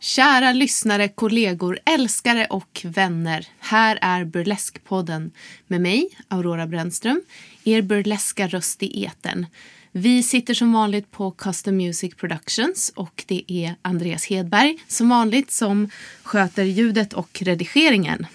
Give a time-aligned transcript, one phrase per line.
[0.00, 3.46] Kära lyssnare, kollegor, älskare och vänner.
[3.58, 5.30] Här är Burleskpodden
[5.66, 7.22] med mig, Aurora Brännström,
[7.64, 9.46] er burleska röst i eten.
[9.92, 15.50] Vi sitter som vanligt på Custom Music Productions och det är Andreas Hedberg som vanligt
[15.50, 15.90] som
[16.22, 18.26] sköter ljudet och redigeringen.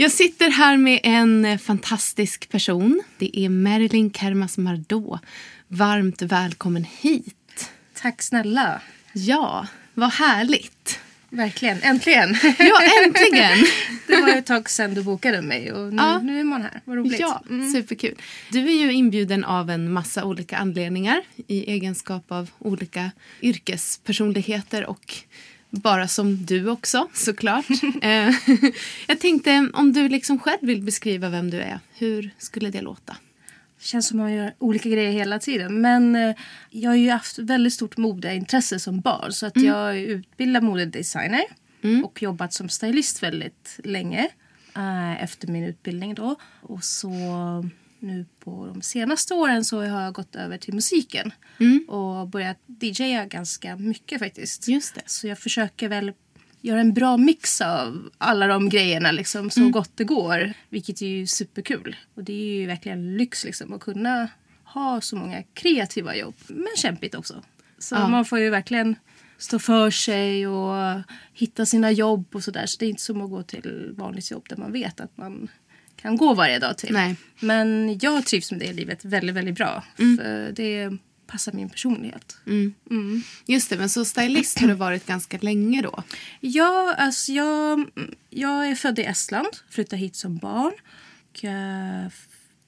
[0.00, 3.02] Jag sitter här med en fantastisk person.
[3.18, 5.20] Det är Marilyn Kermas Mardot.
[5.68, 7.70] Varmt välkommen hit.
[7.94, 8.80] Tack snälla.
[9.12, 11.00] Ja, vad härligt.
[11.30, 12.36] Verkligen, äntligen.
[12.58, 13.58] Ja, äntligen.
[14.06, 16.18] det var ett tag sedan du bokade mig och nu, ja.
[16.18, 16.80] nu är man här.
[16.84, 17.20] Vad roligt.
[17.20, 17.72] Ja, mm.
[17.72, 18.14] superkul.
[18.50, 23.10] Du är ju inbjuden av en massa olika anledningar i egenskap av olika
[23.42, 25.14] yrkespersonligheter och
[25.70, 27.66] bara som du också, såklart.
[28.02, 28.34] Eh,
[29.08, 33.16] jag tänkte om du liksom själv vill beskriva vem du är, hur skulle det låta?
[33.78, 35.80] Det känns som att man gör olika grejer hela tiden.
[35.80, 36.36] Men eh,
[36.70, 39.32] jag har ju haft väldigt stort modeintresse som barn.
[39.32, 39.68] Så att mm.
[39.68, 41.44] jag är utbildad modedesigner
[41.82, 42.04] mm.
[42.04, 44.28] och jobbat som stylist väldigt länge
[44.76, 46.14] äh, efter min utbildning.
[46.14, 46.36] då.
[46.60, 47.10] Och så
[48.02, 51.84] nu på de senaste åren så har jag gått över till musiken mm.
[51.88, 54.68] och börjat DJa ganska mycket faktiskt.
[54.68, 55.02] Just det.
[55.06, 56.12] Så jag försöker väl
[56.60, 59.72] göra en bra mix av alla de grejerna liksom, så mm.
[59.72, 60.52] gott det går.
[60.68, 61.96] Vilket är ju superkul.
[62.14, 64.28] Och det är ju verkligen lyx liksom, att kunna
[64.64, 66.34] ha så många kreativa jobb.
[66.48, 67.42] Men kämpigt också.
[67.78, 68.08] Så ja.
[68.08, 68.96] man får ju verkligen
[69.38, 71.00] stå för sig och
[71.32, 72.66] hitta sina jobb och sådär.
[72.66, 75.48] Så det är inte som att gå till vanligt jobb där man vet att man
[76.02, 76.92] kan gå varje dag till.
[76.92, 77.16] Nej.
[77.40, 79.84] Men jag trivs med det livet väldigt, väldigt bra.
[79.98, 80.16] Mm.
[80.16, 80.90] För det
[81.26, 82.36] passar min personlighet.
[82.46, 82.74] Mm.
[82.90, 83.22] Mm.
[83.46, 86.02] Just det, men så stylist har du varit ganska länge då?
[86.40, 87.90] Ja, alltså jag,
[88.30, 90.72] jag är född i Estland, flyttade hit som barn.
[91.30, 91.44] Och,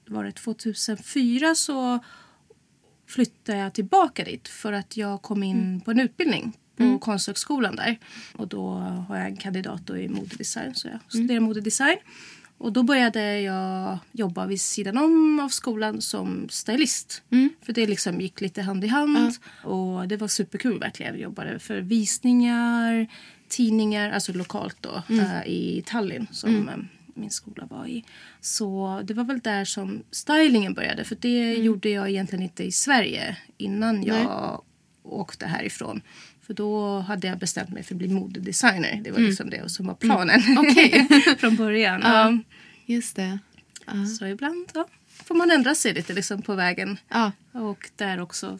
[0.05, 1.99] var det 2004 så
[3.07, 5.81] flyttade jag tillbaka dit för att jag kom in mm.
[5.81, 6.99] på en utbildning på mm.
[6.99, 7.99] Konsthögskolan där.
[8.33, 8.69] Och då
[9.07, 11.43] har jag en kandidat i modedesign så jag studerar mm.
[11.43, 11.97] modedesign.
[12.57, 17.21] Och då började jag jobba vid sidan om av skolan som stylist.
[17.29, 17.49] Mm.
[17.61, 19.17] För det liksom gick lite hand i hand.
[19.17, 19.33] Mm.
[19.63, 21.13] Och det var superkul verkligen.
[21.13, 23.07] Jag jobbade för visningar,
[23.47, 25.25] tidningar, alltså lokalt då mm.
[25.25, 26.75] äh, i Tallinn som äh,
[27.13, 28.03] min skola var i.
[28.41, 31.03] Så det var väl där som stylingen började.
[31.03, 31.63] För det mm.
[31.63, 34.57] gjorde jag egentligen inte i Sverige innan jag Nej.
[35.03, 36.01] åkte härifrån.
[36.53, 39.01] För då hade jag bestämt mig för att bli modedesigner.
[39.03, 39.29] Det var mm.
[39.29, 40.57] liksom det som var planen mm.
[40.57, 41.05] okay.
[41.37, 42.01] från början.
[42.03, 42.37] Ja,
[42.85, 43.39] just det.
[43.93, 44.05] Uh.
[44.05, 46.97] Så ibland ja, får man ändra sig lite liksom på vägen.
[47.09, 47.31] Ja.
[47.51, 48.59] Och där också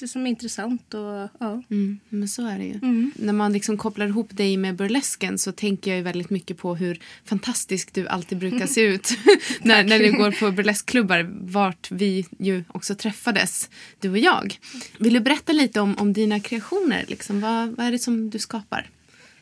[0.00, 0.94] det som är intressant.
[0.94, 1.62] Och, ja.
[1.70, 2.74] Mm, men så är det ju.
[2.74, 3.12] Mm.
[3.16, 7.00] När man liksom kopplar ihop dig med burlesken så tänker jag väldigt mycket på hur
[7.24, 9.10] fantastisk du alltid brukar se ut
[9.60, 13.70] när, när du går på burleskklubbar vart vi ju också träffades,
[14.00, 14.58] du och jag.
[14.98, 17.04] Vill du berätta lite om, om dina kreationer?
[17.08, 17.40] Liksom?
[17.40, 18.86] Vad, vad är det som du skapar?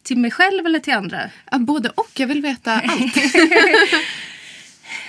[0.03, 1.31] Till mig själv eller till andra?
[1.51, 2.11] Ja, både och.
[2.15, 3.17] Jag vill veta allt.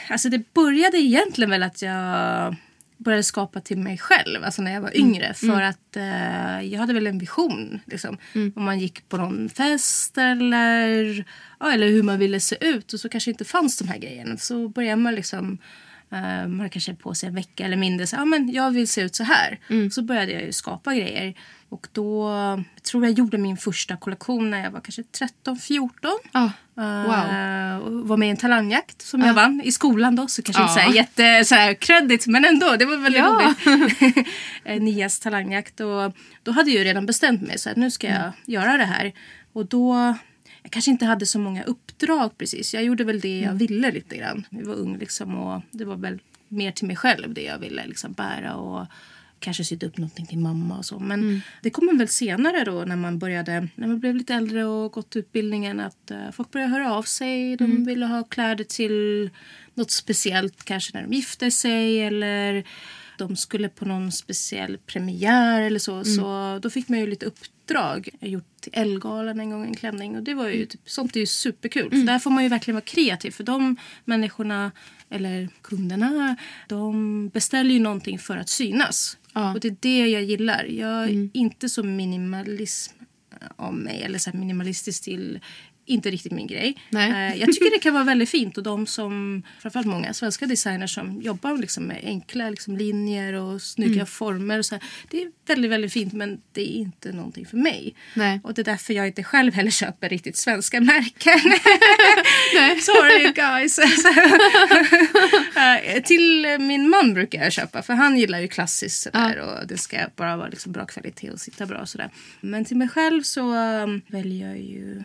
[0.09, 2.55] alltså det började egentligen väl att jag
[2.97, 5.07] började skapa till mig själv, alltså när jag var mm.
[5.07, 5.25] yngre.
[5.25, 5.55] Mm.
[5.55, 7.79] För att eh, jag hade väl en vision.
[7.85, 8.17] Liksom.
[8.33, 8.53] Mm.
[8.55, 11.25] Om man gick på någon fest eller,
[11.59, 14.37] ja, eller hur man ville se ut och så kanske inte fanns de här grejerna.
[14.37, 15.57] Så började man liksom
[16.13, 18.07] Uh, man kanske på sig en vecka eller mindre.
[18.07, 19.59] Så, ah, men jag vill se ut så här.
[19.69, 19.91] Mm.
[19.91, 21.33] Så började jag ju skapa grejer.
[21.69, 22.29] Och då
[22.75, 25.89] jag tror jag gjorde min första kollektion när jag var kanske 13-14.
[26.31, 26.83] Ah, wow.
[26.83, 27.44] Uh,
[28.07, 30.27] var med i en talangjakt som jag vann i skolan då.
[30.27, 32.75] Så kanske inte så här jätte så här, credit men ändå.
[32.75, 34.27] Det var väldigt roligt.
[34.81, 35.79] Nias talangjakt.
[35.79, 36.13] Och
[36.43, 38.33] då hade jag ju redan bestämt mig så att nu ska jag mm.
[38.45, 39.13] göra det här.
[39.53, 40.15] Och då
[40.63, 42.73] jag kanske inte hade så många uppdrag precis.
[42.73, 44.47] Jag gjorde väl det jag ville lite grann.
[44.49, 47.85] Jag var ung liksom och det var väl mer till mig själv det jag ville
[47.85, 48.87] liksom bära och
[49.39, 50.99] kanske sytt upp någonting till mamma och så.
[50.99, 54.91] Men det kommer väl senare då när man började, när man blev lite äldre och
[54.91, 57.57] gått utbildningen att eh, folk började höra av sig.
[57.57, 59.29] De ville ha kläder till
[59.73, 62.63] något speciellt, kanske när de gifte sig eller
[63.17, 66.03] de skulle på någon speciell premiär eller så.
[66.03, 68.09] Så då fick man ju lite uppdrag.
[68.19, 71.15] Jag har gjort till Ellegalan en gång en klänning och det var ju typ, sånt
[71.15, 71.89] är ju superkul.
[71.89, 74.71] För där får man ju verkligen vara kreativ för de människorna
[75.09, 76.35] eller kunderna
[76.67, 79.17] de beställer ju någonting för att synas.
[79.35, 79.53] Ja.
[79.53, 80.63] Och det är det jag gillar.
[80.63, 82.93] Jag är inte så minimalism
[83.55, 85.39] av mig eller så minimalistisk till
[85.85, 86.75] inte riktigt min grej.
[86.89, 87.31] Nej.
[87.33, 90.93] Eh, Jag tycker det kan vara väldigt fint och de som, framförallt många svenska designers
[90.95, 94.05] som jobbar liksom med enkla liksom linjer och snygga Mm.
[94.05, 94.59] former.
[94.59, 94.83] Och så här.
[95.09, 97.95] Det är väldigt, väldigt fint men det är inte någonting för mig.
[98.13, 98.39] Nej.
[98.43, 101.39] Och det är därför jag inte själv heller köper riktigt svenska märken.
[102.81, 103.79] Sorry guys.
[105.55, 109.77] Eh, Till min man brukar jag köpa för han gillar ju klassiskt sådär och det
[109.77, 112.09] ska bara vara liksom bra kvalitet och sitta bra och sådär.
[112.41, 115.03] Men till mig själv så um, väljer jag ju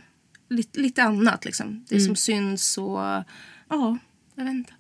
[0.51, 1.85] lite, lite annat liksom.
[1.89, 3.25] Det som syns och
[3.69, 3.99] ja,
[4.35, 4.73] jag vet inte.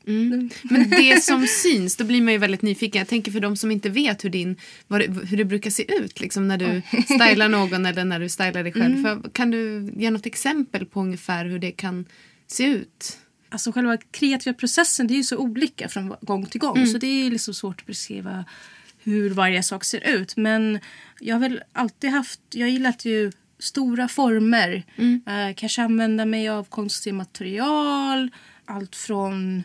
[0.62, 2.98] Men det som syns, då blir man ju väldigt nyfiken.
[2.98, 4.56] Jag tänker för de som inte vet hur, din,
[4.88, 8.62] det, hur det brukar se ut liksom när du stylar någon eller när du stylar
[8.62, 9.02] dig själv.
[9.02, 12.04] För, kan du ge något exempel på ungefär hur det kan
[12.46, 13.18] se ut?
[13.48, 16.86] Alltså själva kreativa processen det är ju så olika från gång till gång.
[16.86, 18.44] Så det är liksom svårt att beskriva
[19.02, 20.36] hur varje sak ser ut.
[20.36, 20.78] Men
[21.20, 24.82] jag har väl alltid haft, jag gillat ju stora former.
[25.26, 28.30] Eh, kanske använda mig av konstiga material.
[28.64, 29.62] Allt från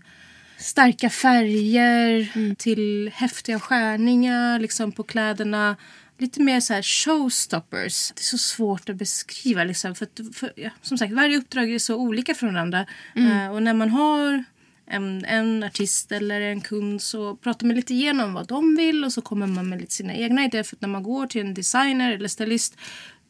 [0.57, 5.75] starka färger till häftiga skärningar liksom på kläderna.
[6.17, 8.11] Lite mer så här showstoppers.
[8.11, 9.63] Det är så svårt att beskriva.
[9.63, 12.85] Liksom, för, att- för, ja, som sagt, varje uppdrag är så olika från varandra.
[13.15, 14.43] Eh, och när man har
[14.87, 19.13] en, en artist eller en kund så pratar man lite igenom vad de vill och
[19.13, 20.63] så kommer man med lite sina egna idéer.
[20.63, 22.77] För när man går till en designer eller stylist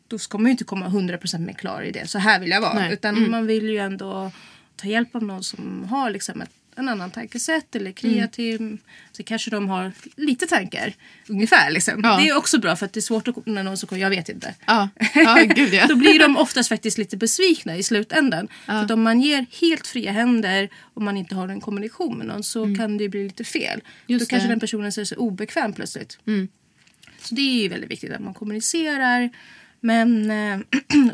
[0.08, 2.08] då ska man ju inte komma 100% med klar idé.
[2.08, 2.74] Så här vill jag vara.
[2.74, 2.94] Nej.
[2.94, 4.32] Utan man vill ju ändå
[4.76, 8.78] ta hjälp av någon som har liksom ett, en annan tankesätt eller kreativ.
[9.12, 10.94] Så kanske de har lite tankar
[11.30, 11.72] ungefär.
[11.72, 12.02] Liksom.
[12.04, 12.18] Ja.
[12.18, 14.10] Det är också bra för att det är svårt att, när någon som kommer, jag
[14.10, 14.54] vet inte.
[14.68, 15.86] Ja, ja gud ja.
[15.90, 18.48] Då blir de oftast faktiskt lite besvikna i slutändan.
[18.66, 22.28] För att om man ger helt fria händer och man inte har en kommunikation med
[22.28, 23.82] någon så kan det bli lite fel.
[24.08, 24.52] Just Då kanske det.
[24.52, 26.18] den personen känner sig obekväm plötsligt.
[27.22, 29.30] Så det är ju väldigt viktigt att man kommunicerar.
[29.86, 30.60] Men, eh,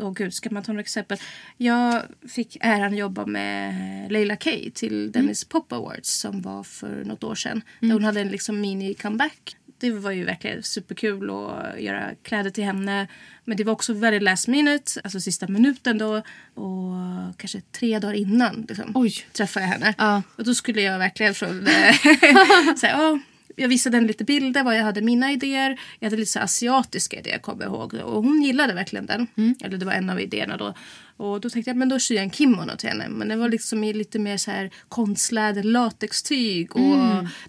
[0.00, 1.18] åh gud, ska man ta några exempel?
[1.56, 7.04] Jag fick äran att jobba med Leila K till Dennis Pop Awards som var för
[7.04, 7.62] något år sedan.
[7.80, 9.56] Där hon hade en liksom mini-comeback.
[9.78, 13.08] Det var ju verkligen superkul att göra kläder till henne.
[13.44, 16.16] Men det var också väldigt last minute, alltså sista minuten då.
[16.54, 16.92] Och
[17.36, 19.14] kanske tre dagar innan liksom, Oj.
[19.32, 19.94] träffade jag henne.
[19.98, 20.22] Ja.
[20.36, 21.66] Och då skulle jag verkligen från...
[21.66, 21.94] eh,
[22.76, 23.18] så här, ja,
[23.56, 25.80] jag visade henne lite bilder, vad jag hade mina idéer.
[25.98, 27.94] Jag hade lite så asiatiska idéer, kommer jag ihåg.
[27.94, 29.26] Och hon gillade verkligen den.
[29.60, 30.74] Eller det var en av idéerna då.
[31.16, 33.08] Och då tänkte jag, men då syr jag en kimono till henne.
[33.08, 36.76] Men det var liksom i lite mer så här konstläder, latextyg.
[36.76, 36.96] Och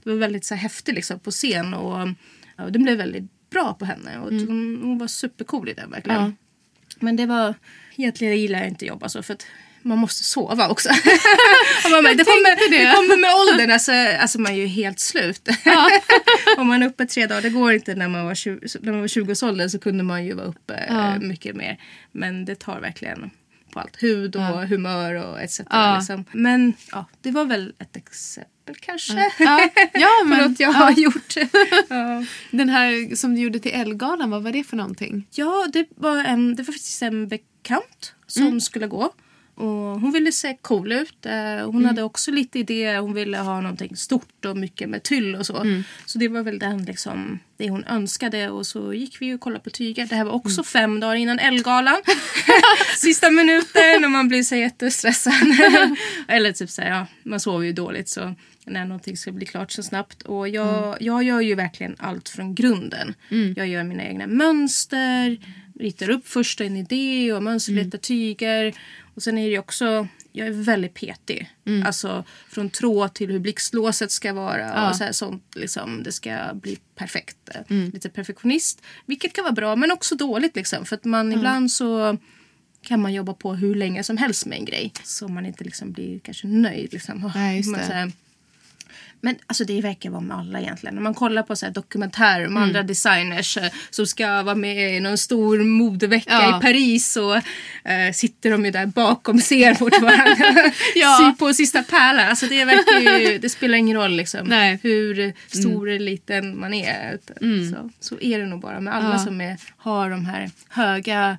[0.04, 1.74] det var väldigt så här häftigt liksom på scen.
[1.74, 2.08] Och,
[2.58, 4.20] och den blev väldigt bra på henne.
[4.20, 6.22] Och hon, hon var supercool i den verkligen.
[6.22, 6.32] Ja.
[7.00, 7.56] Men det var...
[7.96, 9.46] Egentligen gillar jag inte att jobba så för att
[9.84, 10.90] man måste sova också.
[11.92, 12.78] Man det, kommer, det.
[12.78, 13.72] det kommer med åldern.
[13.72, 15.50] Alltså, alltså man är ju helt slut.
[16.58, 17.42] Om man är uppe tre dagar.
[17.42, 20.34] Det går inte när man var 20, när man var 20-årsåldern så kunde man ju
[20.34, 21.14] vara uppe Ja.
[21.16, 21.78] eh, mycket mer.
[22.12, 23.32] Men det tar verkligen
[23.74, 24.04] på allt.
[24.04, 25.62] Hud och humör och etc.
[25.70, 25.96] Ja.
[25.98, 26.26] Liksom.
[26.32, 29.32] Men ja, det var väl ett exempel kanske.
[29.40, 31.36] Ja, ja men något jag ja, har gjort.
[31.90, 32.26] ja.
[32.52, 35.28] den här som du gjorde till Ellegalan, vad var det för någonting?
[35.32, 39.14] Ja, det var, en, det var faktiskt en bekant som skulle gå.
[39.56, 41.26] Och hon ville se cool ut.
[41.26, 43.00] Eh, Hon hade också lite idéer.
[43.00, 45.54] Hon ville ha någonting stort och mycket med tyll och så.
[46.06, 48.50] Så det var väl den, liksom, det hon önskade.
[48.50, 50.06] Och så gick vi och kollade på tyger.
[50.06, 52.02] Det här var också fem dagar innan Ellegalan.
[52.98, 55.34] Sista minuten och man blir så jättestressad.
[56.28, 59.72] Eller typ så här, ja, man sover ju dåligt så när någonting ska bli klart
[59.72, 60.22] så snabbt.
[60.22, 63.14] Och jag, jag gör ju verkligen allt från grunden.
[63.56, 65.38] Jag gör mina egna mönster,
[65.80, 68.74] ritar upp första en idé och mönsterletar tyger.
[69.16, 71.50] Och sen är det också, jag är väldigt petig.
[71.86, 75.56] Alltså från tråd till hur blixtlåset ska vara och så här, sånt.
[75.56, 77.38] Liksom, det ska bli perfekt.
[77.68, 78.82] Lite perfektionist.
[79.06, 80.86] Vilket kan vara bra men också dåligt liksom.
[80.86, 82.18] För att man ibland så
[82.82, 84.92] kan man jobba på hur länge som helst med en grej.
[85.04, 86.94] Så man inte liksom blir kanske nöjd.
[86.94, 87.32] Liksom.
[87.36, 87.86] Nej, just Man det.
[87.86, 88.12] så här,
[89.26, 90.96] Men alltså det verkar vara med alla egentligen.
[90.96, 94.98] När man kollar på så här dokumentärer om andra designers eh, som ska vara med
[94.98, 96.58] i någon stor modevecka Ja.
[96.58, 100.46] i Paris så eh, sitter de ju där bakom scen mot varandra.
[100.96, 101.18] Ja.
[101.34, 102.30] Sy på sista pärlan.
[102.30, 104.80] Alltså det, verkar ju, det spelar ingen roll liksom Nej.
[104.84, 107.14] hur stor eller liten man är.
[107.14, 107.36] Utan
[107.72, 109.20] Så, så är det nog bara med alla Ja.
[109.20, 111.38] som är, har de här höga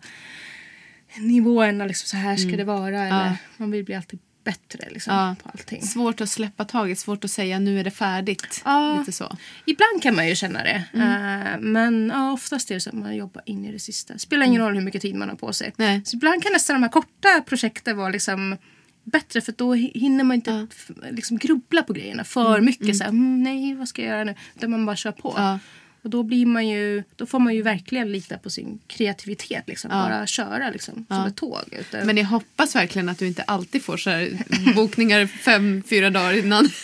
[1.18, 1.86] nivåerna.
[1.86, 3.02] Liksom, så här ska det vara.
[3.06, 5.36] Eller man vill bli alltid bättre liksom, Ja.
[5.42, 5.82] på allting.
[5.82, 8.62] Svårt att släppa taget, svårt att säga nu är det färdigt.
[8.64, 8.96] Ja.
[8.98, 9.36] Lite så.
[9.66, 10.84] Ibland kan man ju känna det.
[10.92, 11.42] Mm.
[11.46, 14.18] Eh, men ja, oftast är det så att man jobbar in i det sista.
[14.18, 15.66] spelar ingen roll hur mycket tid man har på sig.
[15.78, 15.90] Mm.
[15.90, 16.02] Nej.
[16.04, 18.56] Så ibland kan nästan de här korta projekten vara liksom
[19.04, 20.94] bättre för då hi- hinner man inte Ja.
[21.10, 22.96] liksom grubbla på grejerna för mycket.
[22.96, 24.34] Så här, mm, nej, vad ska jag göra nu?
[24.56, 25.58] Utan man bara kör på.
[26.04, 26.06] Ja.
[26.06, 29.62] Och då, blir man ju, då får man ju verkligen lita på sin kreativitet.
[29.68, 29.90] Liksom.
[29.90, 29.96] Ja.
[29.96, 31.62] Bara köra liksom, som ett tåg.
[31.80, 34.38] Utan, Men jag hoppas verkligen att du inte alltid får så här
[34.74, 36.68] bokningar fem, fyra dagar innan.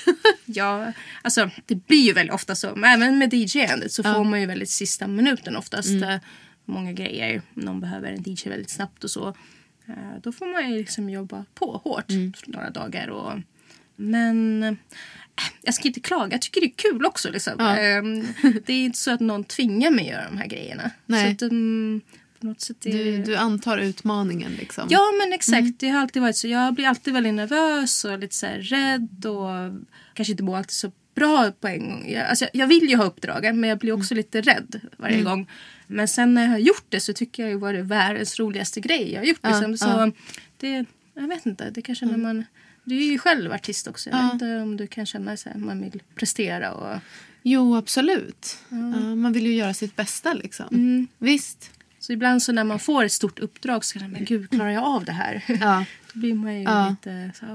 [0.53, 2.73] Ja, alltså det blir ju väldigt ofta så.
[2.77, 4.15] Men även med DJ-andet så Ja.
[4.15, 5.89] får man ju väldigt sista minuten oftast.
[5.91, 6.17] eh,
[6.65, 7.43] Många grejer.
[7.55, 9.29] Någon behöver en DJ väldigt snabbt och så.
[9.89, 12.12] Eh, Då får man ju liksom jobba på hårt
[12.47, 13.09] några dagar.
[13.09, 13.33] Och,
[13.97, 14.77] men
[15.63, 16.33] jag ska inte klaga.
[16.33, 17.31] Jag tycker det är kul också.
[17.31, 17.53] Liksom.
[17.59, 17.79] Ja.
[17.79, 18.03] Eh,
[18.67, 20.91] Det är inte så att någon tvingar mig att göra de här grejerna.
[21.07, 21.37] Nej.
[21.39, 22.01] Så att, mm,
[22.41, 24.87] på något sätt är Du, du antar utmaningen liksom.
[24.91, 25.79] Ja men exakt.
[25.81, 26.49] Det har alltid varit så.
[26.49, 29.73] Jag blir alltid väldigt nervös och lite så rädd och
[30.15, 32.11] kanske inte mår alltid så bra på en gång.
[32.11, 35.51] Jag, alltså, jag vill ju ha uppdragen men jag blir också lite rädd varje gång.
[35.87, 38.81] Men sen när jag har gjort det så tycker jag ju var det världens roligaste
[38.81, 39.39] grej jag har gjort.
[39.43, 39.77] Ja, Liksom.
[39.79, 40.11] Så ja.
[40.57, 42.45] det, jag vet inte, det kanske när man...
[42.85, 44.11] Du är ju själv artist också.
[44.11, 44.25] Jag Ja.
[44.25, 46.99] vet inte om du kan känna så här, man vill prestera och...
[47.43, 48.59] Jo, absolut.
[48.69, 48.77] Ja,
[49.15, 51.07] man vill ju göra sitt bästa liksom.
[51.19, 51.71] Visst.
[51.99, 54.71] Så ibland så när man får ett stort uppdrag så kan man, men gud klarar
[54.71, 55.45] jag av det här?
[55.61, 55.85] Ja.
[56.13, 56.89] Då blir man ju Ja.
[56.91, 57.47] lite så,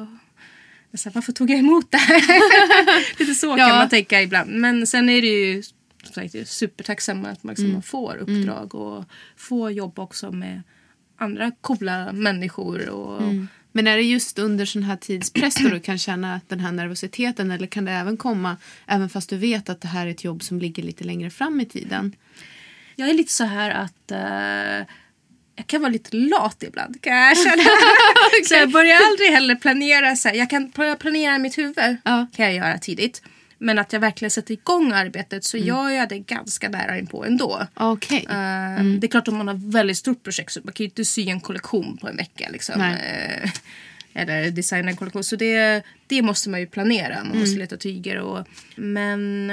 [1.09, 3.19] här, varför tog jag emot det här?
[3.19, 4.51] lite så kan man tänka ibland.
[4.51, 5.63] Men sen är det ju
[6.03, 7.81] som sagt, jag är supertacksam att man, liksom, Mm.
[7.81, 9.05] får uppdrag och
[9.37, 10.61] får jobba också med
[11.17, 12.89] andra coola människor.
[12.89, 13.47] Och, Mm.
[13.75, 17.51] Men är det just under sån här tidspress då du kan känna den här nervositeten
[17.51, 20.43] eller kan det även komma även fast du vet att det här är ett jobb
[20.43, 22.15] som ligger lite längre fram i tiden?
[22.95, 24.87] Jag är lite så här att eh,
[25.55, 27.01] jag kan vara lite lat ibland.
[27.01, 27.63] Kan jag känna.
[28.45, 30.15] Så jag börjar aldrig heller planera.
[30.15, 31.97] Så här, jag kan planera mitt huvud.
[32.03, 32.27] Ja.
[32.35, 33.21] kan jag göra tidigt.
[33.57, 37.67] Men att jag verkligen sätter igång arbetet så gör jag det ganska nära inpå ändå.
[37.73, 38.25] Okej.
[38.29, 41.05] Eh, Det är klart om man har väldigt stort projekt så man kan ju inte
[41.05, 42.49] sy en kollektion på en vecka.
[42.51, 42.81] Liksom.
[42.81, 43.51] Eh,
[44.13, 45.23] Eller designa en kollektion.
[45.23, 47.15] Så det, det måste man ju planera.
[47.17, 47.39] Man Mm.
[47.39, 48.17] måste leta tyger.
[48.19, 49.51] Och, men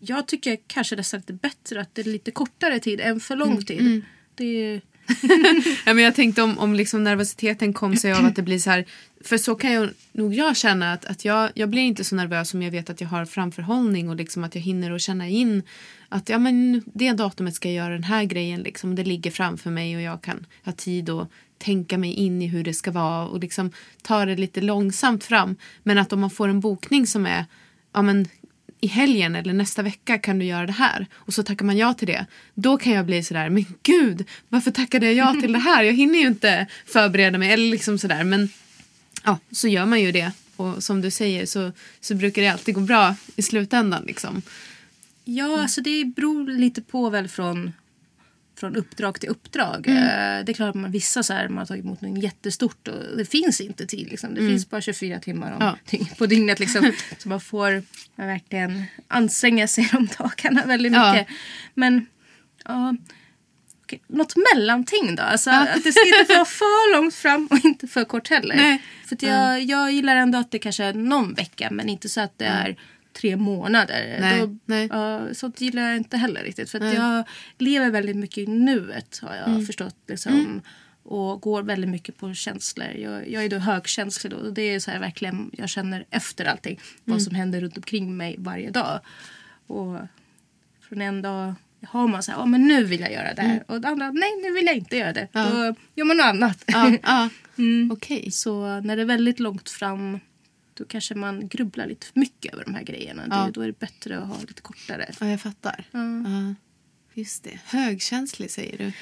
[0.00, 3.48] jag tycker kanske nästan lite bättre att det är lite kortare tid än för Mm,
[3.48, 4.02] lång tid.
[4.34, 4.80] Det är,
[5.86, 8.70] Ja, men jag tänkte om, om liksom nervositeten kom sig av att det blir så
[8.70, 8.84] här.
[9.24, 12.54] För så kan jag nog jag känna att, att jag, jag blir inte så nervös
[12.54, 15.62] om jag vet att jag har framförhållning och liksom att jag hinner att känna in
[16.08, 18.60] att ja, men det datumet ska jag göra den här grejen.
[18.60, 18.94] Liksom.
[18.94, 22.64] Det ligger framför mig och jag kan ha tid att tänka mig in i hur
[22.64, 23.72] det ska vara och liksom
[24.02, 25.56] ta det lite långsamt fram.
[25.82, 27.44] Men att om man får en bokning som är
[27.92, 28.28] ja, men,
[28.80, 31.06] i helgen eller nästa vecka kan du göra det här.
[31.14, 32.26] Och så tackar man ja till det.
[32.54, 35.82] Då kan jag bli sådär, men gud, varför tackade jag ja till det här?
[35.82, 37.52] Jag hinner ju inte förbereda mig.
[37.52, 38.24] Eller liksom sådär.
[38.24, 38.48] Men
[39.24, 40.32] ja, så gör man ju det.
[40.56, 44.02] Och som du säger så, så brukar det alltid gå bra i slutändan.
[44.06, 44.42] Liksom.
[45.24, 47.72] ja, alltså det beror lite på väl från,
[48.58, 49.86] från uppdrag till uppdrag.
[49.88, 50.02] Mm.
[50.02, 52.88] Eh, Det är klart att man, vissa så här, man har tagit emot något jättestort
[52.88, 54.08] och det finns inte tid.
[54.10, 54.34] Liksom.
[54.34, 55.74] Det finns bara 24 timmar om, Mm.
[55.90, 56.06] Ja.
[56.18, 56.60] på dygnet.
[56.60, 56.92] Liksom.
[57.18, 57.82] så man får
[58.16, 61.12] verkligen anstränga sig de dagarna väldigt Ja.
[61.12, 61.28] mycket.
[61.74, 62.06] Men
[62.64, 62.94] ja,
[63.84, 65.22] okej, något mellanting då?
[65.22, 68.56] Alltså, Att det ska inte vara för långt fram och inte för kort heller.
[68.56, 68.82] Nej.
[69.06, 72.38] För jag, jag gillar ändå att det kanske är någon vecka men inte så att
[72.38, 72.76] det är
[73.20, 74.16] tre månader.
[74.20, 74.88] Nej, Då, nej.
[74.92, 76.70] ja, sånt gillar jag inte heller riktigt.
[76.70, 77.24] För jag
[77.58, 79.66] lever väldigt mycket i nuet har jag Mm.
[79.66, 79.96] förstått.
[80.08, 80.60] Liksom,
[81.02, 82.88] Och går väldigt mycket på känslor.
[82.88, 84.36] Jag, jag är då högkänslig då.
[84.36, 86.72] Och det är så här verkligen, jag känner efter allting.
[86.74, 86.82] Mm.
[87.04, 89.00] Vad som händer runt omkring mig varje dag.
[89.66, 89.98] Och
[90.88, 91.54] från en dag
[91.86, 93.64] har man så här, "Ja, men nu vill jag göra det här.
[93.68, 95.28] Och den andra, nej nu vill jag inte göra det.
[95.32, 95.48] Mm.
[95.48, 95.52] Ja.
[95.66, 96.64] Då gör man något annat.
[96.66, 97.28] Ja, ja.
[97.58, 97.90] Mm.
[97.92, 98.30] Okej.
[98.30, 100.20] Så när det är väldigt långt fram
[100.78, 103.26] då kanske man grubblar lite för mycket över de här grejerna.
[103.30, 103.36] Ja.
[103.36, 105.10] Det, då är det bättre att ha lite kortare.
[105.20, 105.84] Ja, jag fattar.
[105.90, 106.54] Ja.
[107.14, 107.58] Just det.
[107.64, 108.92] Högkänslig säger du.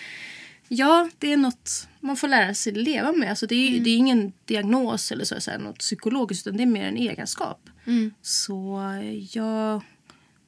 [0.69, 3.31] Ja, det är något man får lära sig leva med.
[3.31, 6.63] Alltså det, är, det är ingen diagnos eller så, så här, något psykologiskt utan det
[6.63, 7.71] är mer en egenskap.
[7.87, 8.15] Mm.
[8.23, 8.81] Så
[9.33, 9.83] ja,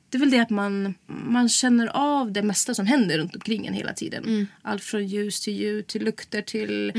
[0.08, 3.66] det är väl det att man, man känner av det mesta som händer runt omkring
[3.66, 4.25] en hela tiden.
[4.25, 4.47] Mm.
[4.62, 6.92] Allt från ljus till ljud till lukter till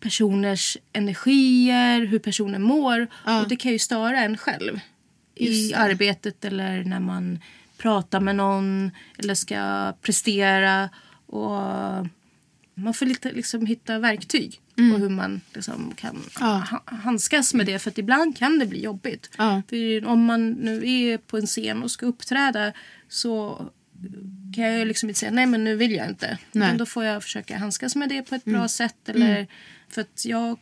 [0.00, 3.06] personers energier, hur personen mår.
[3.26, 3.42] Ja.
[3.42, 4.80] Och det kan ju störa en själv.
[5.34, 7.38] i arbetet eller när man
[7.78, 10.88] pratar med någon eller ska prestera.
[11.26, 11.50] Och
[12.74, 16.22] man får lite liksom hitta verktyg på hur man liksom kan Mm.
[16.40, 16.64] Ja.
[16.70, 17.78] ha- handskas med det.
[17.78, 19.30] För att ibland kan det bli jobbigt.
[19.38, 19.62] Ja.
[19.68, 22.72] För om man nu är på en scen och ska uppträda
[23.08, 23.64] så
[24.54, 26.26] kan jag ju liksom inte säga nej men nu vill jag inte.
[26.26, 26.38] Nej.
[26.62, 26.66] Mm.
[26.68, 29.08] Utan då får jag försöka handskas med det på ett bra sätt.
[29.08, 29.46] Eller,
[29.88, 30.58] För att jag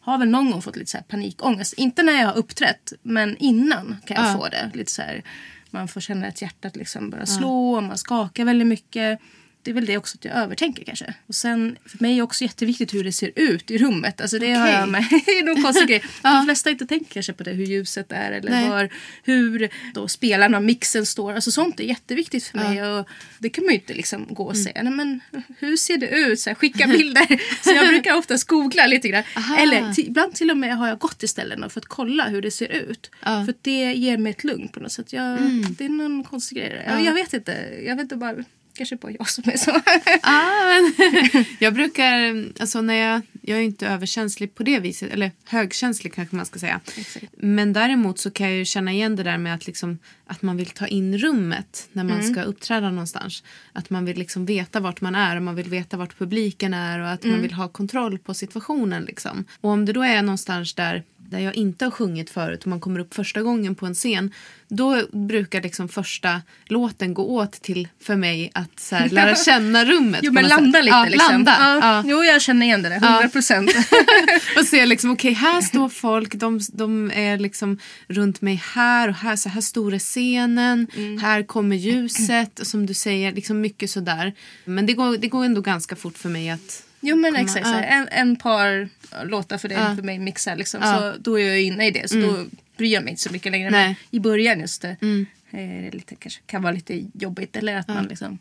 [0.00, 1.72] har väl någon gång fått lite så här panikångest.
[1.72, 4.38] Inte när jag har uppträtt men innan kan jag Ja.
[4.38, 4.70] få det.
[4.74, 5.22] Lite så här,
[5.70, 9.18] man får känna att hjärtat liksom börjar slå och man skakar väldigt mycket.
[9.64, 11.14] Det är väl det också att jag övertänker kanske.
[11.26, 14.20] Och sen för mig är också jätteviktigt hur det ser ut i rummet.
[14.20, 14.74] Alltså det har Okej.
[14.80, 15.04] jag med.
[15.26, 16.02] det är någon konstig grej.
[16.22, 16.30] Ja.
[16.30, 18.68] De flesta inte tänker kanske på det, hur ljuset är eller Nej.
[18.68, 18.88] var,
[19.22, 21.32] hur då spelarna, mixen står.
[21.34, 22.84] Alltså sånt är jätteviktigt för mig.
[22.84, 24.50] Och det kan man ju inte liksom gå Mm.
[24.50, 24.82] och säga.
[24.82, 25.20] Nej, men
[25.58, 26.40] hur ser det ut?
[26.40, 27.26] Så här, skicka bilder.
[27.64, 29.22] så jag brukar ofta googla lite grann.
[29.36, 29.56] Aha.
[29.56, 32.50] Eller ibland till och med har jag gått till ställen och fått kolla hur det
[32.50, 33.10] ser ut.
[33.22, 33.30] Ja.
[33.34, 33.46] Mm.
[33.46, 35.12] För att det ger mig ett lugn på något sätt.
[35.12, 35.38] Jag,
[35.78, 36.68] Det är någon konstig grej.
[36.68, 36.92] där.
[36.94, 37.52] Jag, jag vet inte.
[37.86, 38.44] Jag vet inte bara.
[38.74, 39.70] Kanske bara jag som är så.
[40.22, 45.30] Ah, men, jag brukar, alltså när jag, jag är inte överkänslig på det viset, eller
[45.44, 46.80] högkänslig kanske man ska säga.
[46.96, 47.26] Exakt.
[47.38, 50.56] Men däremot så kan jag ju känna igen det där med att, liksom, att man
[50.56, 53.42] vill ta in rummet när man ska uppträda någonstans.
[53.72, 56.98] Att man vill liksom veta vart man är och man vill veta vart publiken är
[57.00, 59.04] och att man vill ha kontroll på situationen.
[59.04, 59.44] Liksom.
[59.60, 61.02] Och om det då är någonstans där,
[61.32, 64.30] där jag inte har sjungit förut och man kommer upp första gången på en scen
[64.68, 69.84] då brukar liksom första låten gå åt till för mig att så här, lära känna
[69.84, 70.20] rummet.
[70.22, 70.84] Jo men landa sätt.
[70.84, 71.32] lite ja, liksom.
[71.32, 71.56] Landa.
[71.58, 71.78] Ja.
[71.82, 72.02] Ja.
[72.06, 72.96] Jo jag känner igen det där.
[72.96, 73.70] 100 procent.
[74.58, 79.14] Och se liksom, okej här står folk, de, de är liksom runt mig här och
[79.14, 81.18] här, så här stor är scenen, Mm.
[81.18, 84.32] här kommer ljuset och som du säger, liksom mycket sådär.
[84.64, 87.66] Men det går, det går ändå ganska fort för mig att Jo men komma- exakt.
[87.66, 87.82] ja.
[87.82, 88.88] En, en par
[89.24, 89.96] låtar för dig Ja.
[89.96, 90.80] för mig mixar liksom.
[90.82, 90.98] Ja.
[90.98, 92.10] Så då är jag inne i det.
[92.10, 92.44] Så då
[92.76, 93.70] bryr jag mig inte så mycket längre.
[93.70, 93.86] Nej.
[93.86, 94.96] Men i början just det.
[95.02, 95.26] Mm.
[95.50, 97.56] är det lite, kanske kan vara lite jobbigt.
[97.56, 98.38] Eller att man liksom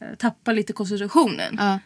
[0.00, 1.58] eh, tappar lite koncentrationen.
[1.58, 1.76] Eh.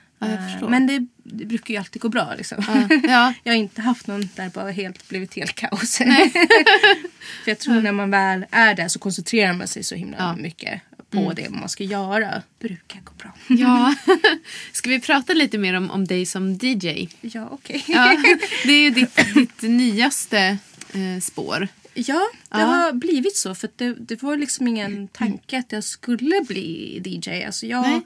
[0.69, 2.35] Men det, det brukar ju alltid gå bra.
[2.39, 2.65] Liksom.
[2.69, 3.35] Ja, ja.
[3.45, 5.97] jag har inte haft någon där bara helt blivit helt kaos.
[7.45, 10.19] För jag tror när man väl är där så koncentrerar man sig så himla.
[10.31, 10.43] Mm.
[10.43, 10.81] mycket
[11.15, 12.43] på det man ska göra.
[12.61, 13.33] Brukar gå bra.
[13.49, 13.95] ja.
[14.73, 17.09] Ska vi prata lite mer om, om dig som DJ?
[17.21, 17.85] ja, okej.
[17.89, 18.23] Ja,
[18.65, 20.59] det är ju ditt, ditt nyaste
[20.93, 21.69] eh, spår.
[21.95, 22.65] Ja, det Ja.
[22.65, 23.55] har blivit så.
[23.55, 27.45] För det, det var liksom ingen tanke att jag skulle bli DJ.
[27.45, 28.01] Alltså jag, Nej.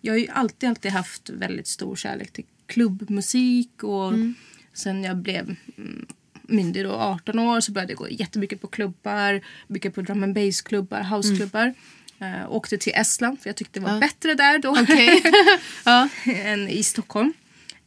[0.00, 3.82] jag har ju alltid, alltid haft väldigt stor kärlek till klubbmusik.
[3.82, 4.34] Och Mm.
[4.74, 6.06] Sen jag blev mm,
[6.42, 9.40] myndig då, 18 år så började jag gå jättemycket på klubbar.
[9.66, 11.74] Mycket på drum and bass-klubbar, houseklubbar.
[12.22, 14.02] Uh, åkte till Estland för jag tyckte det var Mm.
[14.02, 14.08] Ja.
[14.08, 14.76] bättre där då
[15.84, 16.08] ja.
[16.44, 17.32] än i Stockholm.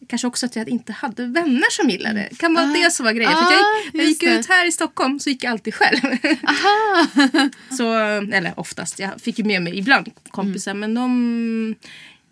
[0.08, 2.36] Kanske också att jag inte hade vänner som gillade det.
[2.38, 2.74] Kan vara Ah.
[2.74, 3.32] det som var grejen.
[3.32, 5.52] För att jag, Ah, gick- jag just gick ut här i Stockholm så gick jag
[5.52, 6.00] alltid själv.
[6.48, 7.08] Aha.
[7.78, 7.94] så,
[8.36, 9.00] eller oftast.
[9.00, 10.74] Jag fick ju med mig ibland kompisar.
[10.74, 11.76] Men de...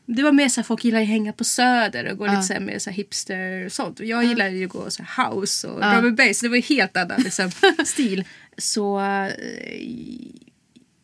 [0.05, 2.53] Det var mer så här, folk gillar att hänga på Söder och gå lite så
[2.53, 3.99] här, mer så här hipster och sånt.
[3.99, 6.39] Jag gillar ju att gå så här house och drum and bass.
[6.39, 7.51] Det var ju helt annan liksom,
[7.85, 8.23] stil.
[8.57, 9.31] Så eh,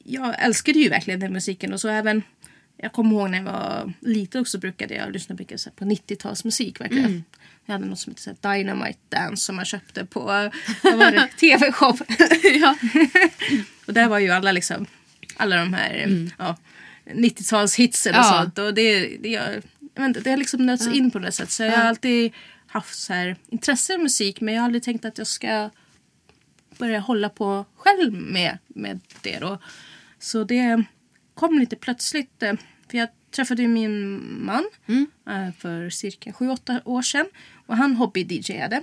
[0.09, 1.73] jag älskade ju verkligen den musiken.
[1.73, 2.23] Och så även,
[2.77, 6.79] jag kommer ihåg när jag var liten också brukade jag lyssna mycket på 90-talsmusik.
[6.79, 7.23] verkligen.
[7.65, 10.19] Jag hade något som hette så Dynamite Dance som man köpte på
[10.83, 11.27] vad var det?
[11.39, 11.97] TV-shop.
[12.61, 12.75] ja.
[13.87, 14.85] och där var ju alla liksom,
[15.37, 16.57] alla de här ja,
[17.05, 18.25] 90-talshitsen och Mm.
[18.33, 18.41] Ja.
[18.43, 18.57] sånt.
[18.57, 19.61] Och det, det, jag,
[19.95, 21.51] jag inte, det har liksom nötts in på det sättet.
[21.51, 22.31] Så jag har alltid
[22.67, 25.69] haft så här, intresse för musik men jag har aldrig tänkt att jag ska
[26.77, 29.59] börja hålla på själv med, med det då.
[30.19, 30.83] Så det
[31.33, 32.43] kom lite plötsligt.
[32.43, 32.53] eh,
[32.91, 34.63] För jag träffade min man
[35.29, 37.25] eh, för cirka 7-8 år sedan.
[37.65, 38.81] Och han hobby-DJade.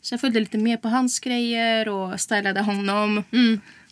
[0.00, 3.22] Så jag följde lite mer på hans grejer och stylade honom.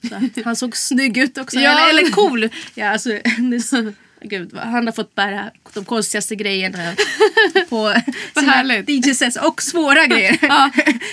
[0.09, 1.59] Så att han såg snygg ut också.
[1.61, 1.71] Ja.
[1.91, 2.49] Eller, eller cool.
[2.75, 3.11] Ja, alltså,
[3.65, 6.95] så- Gud, han har fått bära de konstigaste grejerna
[7.69, 7.95] på
[8.35, 8.63] sina.
[8.87, 10.37] DJ-sets och svåra grejer.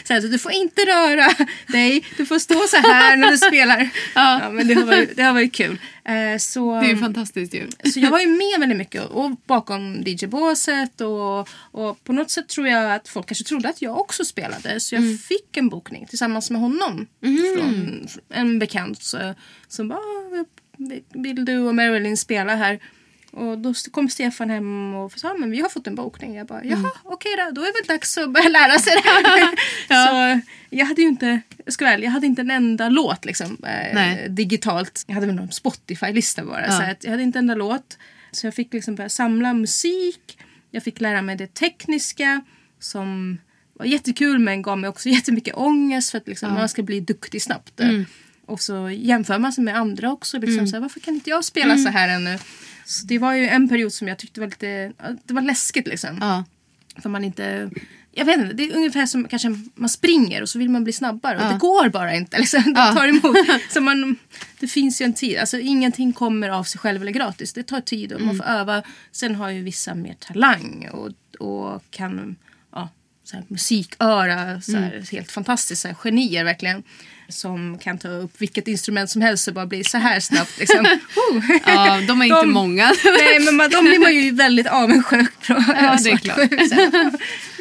[0.07, 1.27] så här, så du får inte röra
[1.67, 3.89] dig, du får stå så här när du spelar.
[4.15, 4.49] Ja.
[4.51, 5.79] men det har varit, det har varit kul.
[6.05, 7.69] Eh, så, Det är fantastiskt ju.
[7.93, 11.39] så jag var ju med väldigt mycket och bakom DJ-båset och,
[11.71, 14.79] och på något sätt tror jag att folk kanske trodde att jag också spelade.
[14.79, 15.17] Så jag Mm.
[15.17, 17.07] fick en bokning tillsammans med honom
[17.57, 19.33] från en bekant så,
[19.67, 20.45] som bara "Ah,
[21.13, 22.79] vill du och Marilyn spela här?
[23.35, 26.35] Och då kom Stefan hem och sa men vi har fått en bokning.
[26.35, 26.91] Jag bara jaha Mm.
[27.03, 29.55] okej då, då är det väl dags att börja lära sig det här.
[30.37, 33.57] Så jag hade ju inte, jag ska väl, jag hade inte en enda låt liksom,
[33.63, 35.03] eh, digitalt.
[35.07, 36.65] Jag hade väl någon Spotify-lista bara.
[36.65, 36.71] Ja.
[36.71, 37.97] Så att jag hade inte en enda låt.
[38.31, 40.37] Så jag fick liksom börja samla musik.
[40.71, 42.41] Jag fick lära mig det tekniska
[42.79, 43.37] som
[43.73, 47.41] var jättekul men gav mig också jättemycket ångest för att liksom, man ska bli duktig
[47.41, 47.79] snabbt.
[48.47, 50.39] Och så jämför man sig med andra också.
[50.39, 52.37] Liksom, så här, varför kan inte jag spela så här ännu?
[52.85, 54.91] Så det var ju en period som jag tyckte var lite
[55.23, 55.87] det var läskigt.
[55.87, 56.17] Liksom.
[56.21, 56.43] Ja.
[57.01, 57.69] För man inte...
[58.17, 60.93] Jag vet inte, det är ungefär som kanske man springer och så vill man bli
[60.93, 61.37] snabbare.
[61.39, 61.47] Ja.
[61.47, 62.37] Och det går bara inte.
[62.39, 62.63] Liksom.
[62.73, 63.37] Det tar emot.
[63.69, 64.15] Så man,
[64.59, 65.37] det finns ju en tid.
[65.37, 67.53] Alltså, ingenting kommer av sig själv eller gratis.
[67.53, 68.83] Det tar tid och man får öva.
[69.11, 71.11] Sen har ju vissa mer talang och,
[71.47, 72.35] och kan
[72.71, 72.89] ja,
[73.23, 74.61] så här, musiköra.
[74.61, 75.81] Så här, Helt fantastiskt.
[75.81, 76.83] Så här, genier verkligen.
[77.29, 80.59] Som kan ta upp vilket instrument som helst och bara bli så här snabbt.
[80.59, 80.85] Liksom.
[81.31, 81.43] Oh.
[81.65, 82.91] ja, de är inte De- många.
[83.05, 85.53] Nej, men man, de blir man ju väldigt avundsjuk på.
[85.67, 86.37] Ja, det är klart.
[86.69, 87.11] Så här,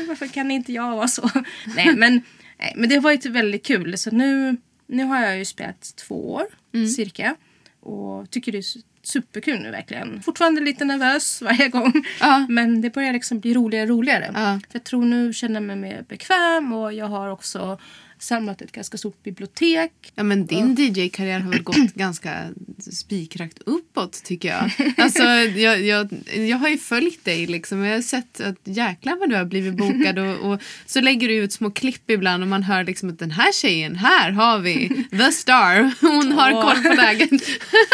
[0.08, 1.30] Varför kan inte jag vara så?
[1.76, 2.22] Nej, men,
[2.58, 3.98] nej, men det har varit väldigt kul.
[3.98, 6.88] Så nu, nu har jag ju spelat två år Mm.
[6.88, 7.34] cirka.
[7.80, 10.22] Och tycker det är su- superkul nu verkligen.
[10.22, 11.92] Fortfarande lite nervös varje gång.
[12.20, 12.46] Ja.
[12.48, 14.30] Men det börjar liksom bli roligare och roligare.
[14.34, 14.60] Ja.
[14.70, 17.78] För jag tror nu känner jag mig mer bekväm och jag har också
[18.24, 19.92] samlat ett ganska stort bibliotek.
[20.14, 22.48] Ja, men din DJ-karriär har väl gått ganska
[22.92, 24.92] spikrakt uppåt tycker jag.
[24.96, 29.16] Alltså, jag, jag, jag har ju följt dig liksom och jag har sett att jäklar
[29.16, 32.48] vad du har blivit bokad och, och så lägger du ut små klipp ibland och
[32.48, 35.94] man hör liksom att den här tjejen, här har vi the star.
[36.00, 36.62] Hon har Åh.
[36.62, 37.30] koll på läget.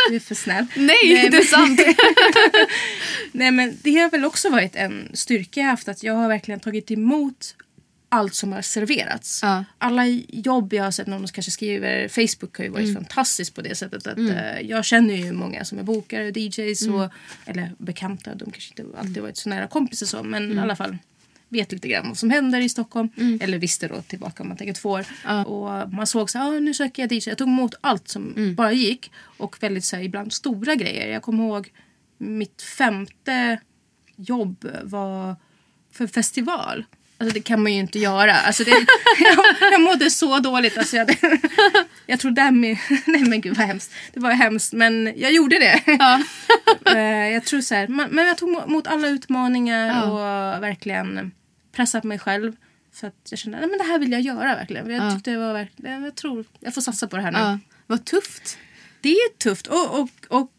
[0.08, 0.66] Du är för snäll.
[0.76, 1.80] Nej, Nej, det är sant.
[3.32, 6.60] Nej men det har väl också varit en styrka jag haft att jag har verkligen
[6.60, 7.54] tagit emot
[8.12, 9.40] allt som har serverats.
[9.42, 9.64] Ja.
[9.78, 12.94] Alla jobb jag har sett, någon som kanske skriver, Facebook har ju varit Mm.
[12.94, 16.94] fantastiskt på det sättet att eh, jag känner ju många som är bokare, DJs Mm.
[16.94, 17.10] och,
[17.46, 20.96] eller bekanta, de kanske inte alltid varit så nära kompisar så men i alla fall
[21.48, 23.08] vet lite grann vad som händer i Stockholm.
[23.40, 25.06] Eller visste då tillbaka om man tänker två år.
[25.24, 25.44] Ja.
[25.44, 27.28] Och man såg så här, ah, nu söker jag DJ.
[27.28, 29.10] Jag tog emot allt som bara gick.
[29.16, 31.08] Och väldigt så här, ibland stora grejer.
[31.12, 31.72] Jag kommer ihåg
[32.18, 33.60] mitt femte
[34.16, 35.36] jobb var
[35.92, 36.84] för festival.
[37.20, 38.34] Alltså det kan man ju inte göra.
[38.34, 38.70] Alltså det,
[39.20, 40.78] jag, jag mådde så dåligt.
[40.78, 41.16] Alltså jag,
[42.06, 42.76] jag tror därmed...
[43.06, 43.92] Nej men gud vad hemskt.
[44.12, 45.82] Det var hemskt men jag gjorde det.
[45.86, 46.22] Ja.
[46.94, 50.02] Eh, jag tror så här, men jag tog emot alla utmaningar Ja.
[50.56, 51.30] och verkligen
[51.72, 52.56] pressat mig själv.
[52.94, 54.90] För att jag kände att det här vill jag göra verkligen.
[54.90, 55.10] Jag Ja.
[55.14, 57.38] tyckte det var verkligen, jag tror jag får satsa på det här nu.
[57.38, 58.58] Ja, vad tufft.
[59.00, 60.50] Det är tufft och, och, och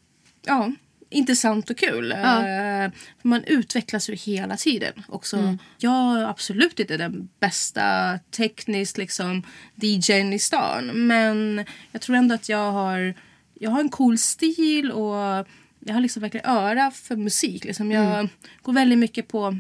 [0.46, 0.72] ja,
[1.12, 2.14] intressant och kul.
[2.24, 2.48] Ja.
[2.48, 5.38] Eh, man utvecklas ju hela tiden också.
[5.38, 5.58] Mm.
[5.78, 9.44] Jag är absolut inte den bästa tekniskt liksom
[9.76, 11.08] DJn i stan.
[11.08, 13.14] Men jag tror ändå att jag har,
[13.60, 15.48] jag har en cool stil och
[15.86, 17.64] jag har liksom verkligen öra för musik.
[17.66, 17.92] Liksom.
[17.92, 18.30] Jag Mm.
[18.62, 19.58] går väldigt mycket på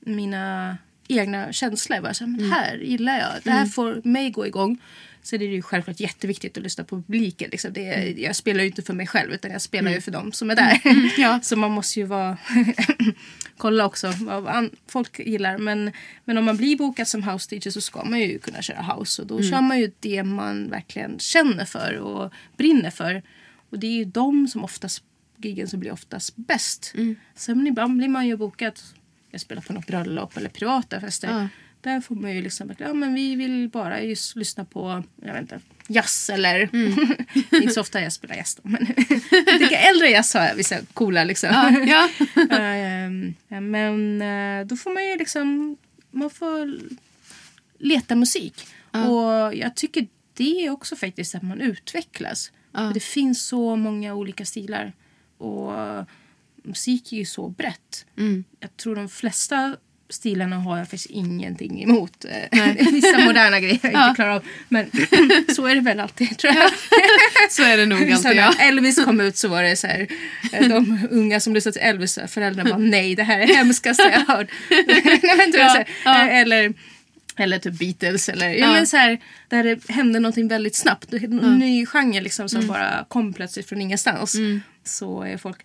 [0.00, 0.76] mina
[1.08, 2.00] egna känslor.
[2.00, 2.52] Bara så här, Mm.
[2.52, 3.28] här gillar jag.
[3.44, 4.78] Det här får mig gå igång.
[5.28, 7.48] Så det är ju självklart jätteviktigt att lyssna på publiken.
[7.50, 7.72] Liksom.
[7.72, 10.32] Det är, Jag spelar ju inte för mig själv utan jag spelar ju för dem
[10.32, 10.80] som är där.
[11.20, 11.40] ja.
[11.42, 12.36] Så man måste ju vara
[13.56, 15.58] kolla också vad folk gillar.
[15.58, 15.92] Men,
[16.24, 19.22] men om man blir bokad som house DJ så ska man ju kunna köra house.
[19.22, 23.22] Och då kör man ju det man verkligen känner för och brinner för.
[23.70, 25.02] Och det är ju de som oftast,
[25.36, 26.94] giggen som blir oftast bäst.
[27.34, 28.80] Sen ibland blir man ju bokad,
[29.30, 31.28] jag spelar på något bröllop eller privata fester.
[31.28, 31.48] Ja.
[31.88, 35.42] Där får man ju liksom, ja men vi vill bara just lyssna på, jag vet
[35.42, 36.54] inte, jazz eller...
[36.72, 38.86] är inte så ofta jag spelar jazz då, men
[39.30, 41.48] jag tycker äldre jazz har jag vissa coola liksom.
[41.52, 42.08] Ja, ja.
[42.58, 45.76] Ehm, men eh, då får man ju liksom,
[46.10, 46.78] man får
[47.78, 48.66] leta musik.
[48.90, 52.52] Och jag tycker det är också faktiskt att man utvecklas.
[52.72, 52.78] Ja.
[52.78, 54.92] För Det finns så många olika stilar.
[55.38, 55.72] Och
[56.62, 58.06] musik är ju så brett.
[58.16, 58.44] Mm.
[58.60, 59.76] Jag tror de flesta
[60.10, 62.24] stilarna har jag faktiskt ingenting emot.
[62.92, 64.08] Vissa moderna grejer jag Ja.
[64.08, 64.44] inte klarar av.
[64.68, 64.90] Men
[65.54, 66.70] så är det väl alltid tror jag.
[67.50, 68.36] Så är det nog alltid.
[68.36, 68.54] Ja.
[68.60, 70.06] Elvis kom ut så var det så här,
[70.52, 74.34] eh, de unga som lyssnade till Elvis, föräldrarna bara nej det här är hemskaste jag
[74.36, 74.48] hört.
[74.70, 76.28] nej, men, Ja, så ja.
[76.28, 76.74] eh, Eller,
[77.36, 78.72] eller typ Beatles eller ja.
[78.72, 79.18] Men så här,
[79.48, 81.12] där det hände någonting väldigt snabbt.
[81.12, 84.36] En ny genre liksom, som bara kom plötsligt från ingenstans.
[84.84, 85.58] Så är folk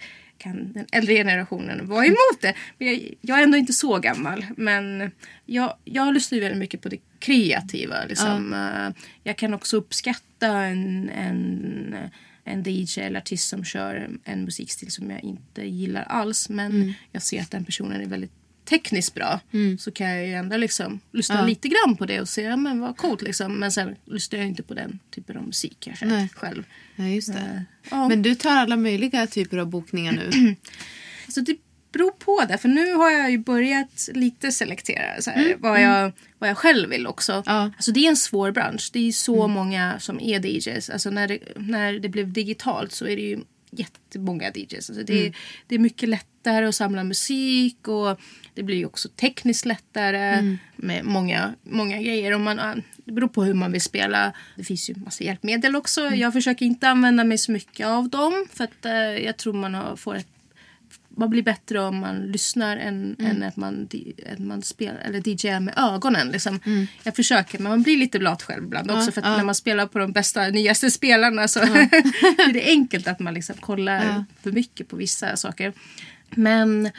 [0.44, 2.54] kan den äldre generationen vara emot det.
[2.78, 4.46] Men jag, jag är ändå inte så gammal.
[4.58, 5.12] Men
[5.46, 7.96] jag, jag lyssnar väldigt mycket på det kreativa.
[8.10, 8.54] Liksom.
[8.54, 11.96] Eh, Jag kan också uppskatta en, en,
[12.44, 16.50] en DJ eller artist som kör en musikstil som jag inte gillar alls.
[16.50, 18.32] Men jag ser att den personen är väldigt
[18.65, 19.39] tekniskt bra.
[19.80, 21.45] Så kan jag ju ändå liksom lyssna Ja.
[21.45, 23.60] lite grann på det och säga men vad coolt liksom.
[23.60, 26.30] Men sen lyssnar jag inte på den typen av musik kanske Nej.
[26.36, 26.63] själv.
[26.95, 27.39] ja, just det.
[27.39, 28.08] Eh, ja.
[28.10, 30.56] Men du tar alla möjliga typer av bokningar nu.
[31.28, 31.58] Så det
[31.91, 32.58] beror på det.
[32.58, 36.89] För nu har jag ju börjat lite selektera så här, vad, jag, vad jag själv
[36.89, 37.43] vill också.
[37.45, 37.71] Ja.
[37.76, 38.89] Alltså det är en svår bransch.
[38.93, 40.89] Det är så många som är DJs.
[40.89, 43.39] Alltså när det, när det blev digitalt så är det ju
[43.71, 44.89] jättemånga DJs.
[44.89, 45.36] Alltså det, är,
[45.67, 48.19] det är mycket lättare att samla musik och
[48.54, 52.34] det blir ju också tekniskt lättare med många, många grejer.
[52.34, 54.34] Och man, Det beror på hur man vill spela.
[54.56, 56.02] Det finns ju massa hjälpmedel också.
[56.10, 58.46] Jag försöker inte använda mig så mycket av dem.
[58.54, 60.28] För att eh, jag tror man har, får ett
[61.16, 63.32] man blir bättre om man lyssnar än, Mm.
[63.32, 63.88] än att man,
[64.34, 66.30] att man spelar, eller DJar med ögonen.
[66.30, 66.60] Liksom.
[67.04, 69.12] Jag försöker, men man blir lite lat själv ibland också.
[69.12, 73.20] För att när man spelar på de bästa, nyaste spelarna så är det enkelt att
[73.20, 75.74] man liksom kollar för mycket på vissa saker.
[76.30, 76.89] Men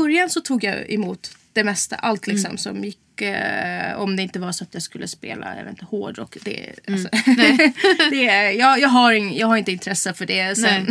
[0.00, 4.38] början så tog jag emot det mesta, allt liksom som gick eh, om det inte
[4.38, 6.36] var så att jag skulle spela jag vet inte, hårdrock.
[6.44, 7.08] Det, alltså,
[8.10, 10.56] det, är- jag, jag, har ing, jag har inte intresse för det.
[10.58, 10.86] Sen,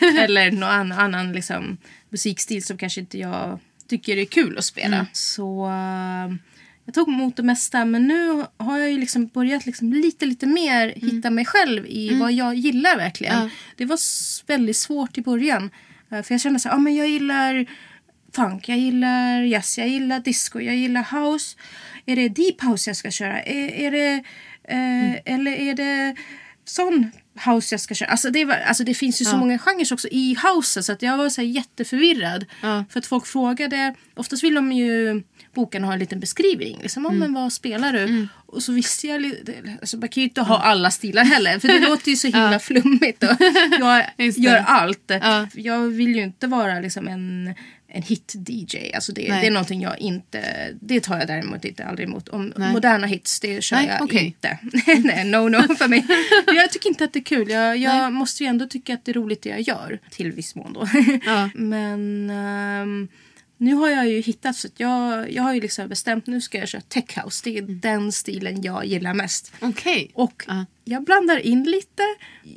[0.18, 1.76] eller någon annan, annan liksom,
[2.10, 5.06] musikstil som kanske inte jag tycker är kul att spela.
[5.12, 6.34] Så eh,
[6.84, 10.46] jag tog emot det mesta men nu har jag ju liksom börjat liksom lite lite
[10.46, 13.34] mer hitta mig själv i vad jag gillar verkligen.
[13.42, 13.50] Ja.
[13.76, 13.98] Det var
[14.46, 15.70] väldigt svårt i början.
[16.12, 17.66] Eh, För jag kände så här, ah, men jag gillar
[18.36, 21.56] funk, jag gillar jazz, jag gillar disco, jag gillar house.
[22.06, 23.42] Är det deep house jag ska köra?
[23.42, 24.12] Är, är det,
[24.68, 26.16] eh, Eller är det
[26.64, 27.10] sån
[27.46, 28.08] house jag ska köra?
[28.08, 31.02] Alltså det, var, alltså det finns ju så många genrer också i house så att
[31.02, 32.46] jag var så jätteförvirrad.
[32.62, 32.84] Ja.
[32.90, 35.22] För att folk frågade, oftast vill de ju
[35.54, 36.78] boken ha en liten beskrivning.
[36.82, 37.16] Liksom, Mm.
[37.18, 38.28] "Ja, men vad spelar du?
[38.46, 39.34] Och så visste jag
[39.80, 42.58] alltså man kan ju inte ha alla stilar heller för det låter ju så himla
[42.58, 43.22] flummigt.
[43.22, 43.36] Och
[44.16, 45.04] jag gör allt.
[45.22, 45.46] Ja.
[45.54, 47.54] Jag vill ju inte vara liksom en,
[47.92, 48.94] en hit-DJ.
[48.94, 50.68] Alltså det, det är någonting jag inte...
[50.80, 52.28] Det tar jag däremot inte aldrig emot.
[52.28, 52.72] Om Nej.
[52.72, 54.24] moderna hits, det kör Nej, jag okej.
[54.24, 54.58] inte.
[55.04, 56.06] Nej, no no för mig.
[56.46, 57.50] Jag tycker inte att det är kul.
[57.50, 59.98] Jag, jag måste ju ändå tycka att det är roligt det jag gör.
[60.10, 60.88] Till viss mån då.
[61.26, 61.50] Ja.
[61.54, 63.08] Men ehm,
[63.60, 66.58] nu har jag ju hittat så att jag, jag har ju liksom bestämt nu ska
[66.58, 67.40] jag köra tech house.
[67.44, 69.52] Det är den stilen jag gillar mest.
[69.60, 70.10] Okej.
[70.14, 70.64] Och Ja.
[70.84, 72.02] jag blandar in lite.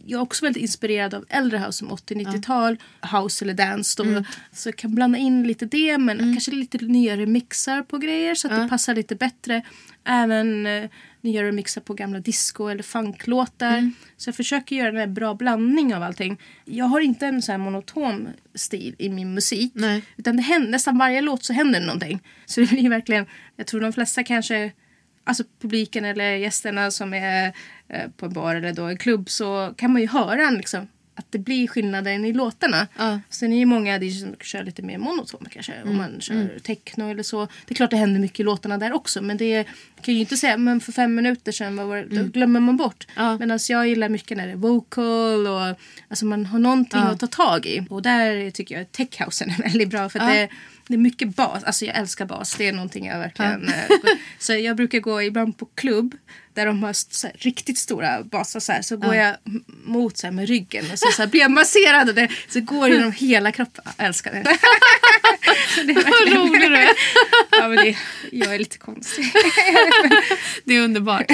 [0.06, 2.78] Jag är också väldigt inspirerad av äldre house som 80-90-tal.
[3.22, 4.04] House eller dance.
[4.04, 4.24] Då.
[4.52, 8.48] Så jag kan blanda in lite det men kanske lite nya remixar på grejer så
[8.48, 9.62] att det passar lite bättre.
[10.06, 10.90] Även eh,
[11.24, 13.92] nya remixar på gamla disco eller funklåtar.
[14.18, 16.42] Så jag försöker göra en bra blandning av allting.
[16.66, 19.72] Jag har inte en så här monoton stil i min musik.
[19.76, 20.04] Nej.
[20.18, 22.20] Utan det händer, nästan varje låt så händer någonting.
[22.46, 24.72] Så det blir verkligen, jag tror de flesta kanske
[25.24, 27.54] alltså publiken eller gästerna som är
[27.88, 31.26] eh, på en bar eller då en klubb så kan man ju höra liksom, att
[31.30, 32.88] det blir skillnaden i låtarna.
[32.98, 33.20] Ja.
[33.30, 35.74] Sen är det många DJs som kör lite mer monotont kanske.
[35.86, 37.46] Om man kör techno eller så.
[37.46, 39.22] Det är klart det händer mycket i låtarna där också.
[39.22, 39.64] Men det
[40.02, 42.18] kan ju inte säga men för fem minuter sedan var det?
[42.18, 43.08] Då glömmer man bort.
[43.16, 43.38] Ja.
[43.38, 47.08] Medan jag gillar mycket när det är vocal och alltså man har någonting Ja.
[47.08, 47.88] att ta tag i.
[47.90, 50.10] Och där tycker jag techhousen är väldigt bra.
[50.10, 50.50] För att det,
[50.88, 51.64] det är mycket bas.
[51.64, 52.56] Alltså jag älskar bas.
[52.56, 53.68] Det är någonting jag verkligen...
[53.68, 53.74] eh,
[54.40, 56.16] så jag brukar gå ibland på klubb
[56.54, 58.82] där de har så här, riktigt stora basar så här.
[58.82, 59.36] Så går jag
[59.84, 62.62] mot så här, med ryggen och så, så här, blir jag masserad och det så
[62.62, 63.84] går det genom hela kroppen.
[63.98, 64.44] Jag älskar det.
[65.86, 66.90] Det Vad rolig du är.
[67.52, 67.98] ja, men det,
[68.32, 69.26] jag är lite konstig.
[70.64, 71.32] Det är underbart.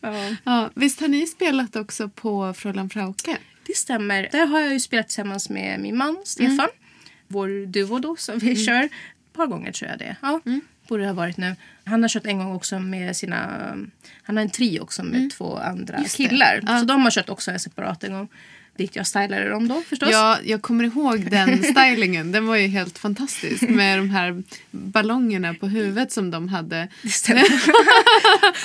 [0.00, 0.36] Ja.
[0.44, 3.36] Ja, visst har ni spelat också på Fräulein Frauke?
[3.66, 4.28] Det stämmer.
[4.32, 6.68] Där har jag ju spelat tillsammans med min man Stefan.
[7.28, 8.82] Vår duo då som vi kör.
[8.84, 8.90] Ett
[9.32, 10.16] par gånger tror jag det.
[10.22, 10.40] Ja,
[10.88, 11.56] borde det ha varit nu.
[11.84, 13.46] Han har kört en gång också med sina...
[14.22, 16.60] Han har en trio också med två andra Just killar.
[16.66, 16.78] Ja.
[16.78, 18.28] Så de har kört också separat en gång.
[18.76, 20.08] Dit jag stylade dem då förstås.
[20.12, 22.32] Ja, jag kommer ihåg den stylingen.
[22.32, 26.88] Den var ju helt fantastisk med de här ballongerna på huvudet som de hade.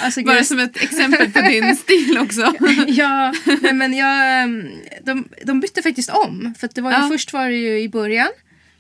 [0.02, 2.54] Alltså, Bara gud, som ett exempel på din stil också.
[2.88, 4.72] ja, nej, men jag, ehm,
[5.04, 6.54] de, de bytte faktiskt om.
[6.60, 7.10] För det var ju, Ja.
[7.12, 8.30] Först var det ju i början.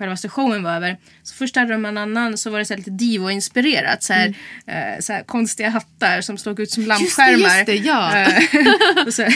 [0.00, 0.96] själva showen var över.
[1.22, 4.02] Så först hade de en annan, så var det så lite Divo-inspirerat.
[4.02, 4.34] Så här,
[4.66, 7.56] eh, så här konstiga hattar som såg ut som lampskärmar.
[7.56, 8.10] just det, ja.
[8.20, 9.26] Eh, och, så,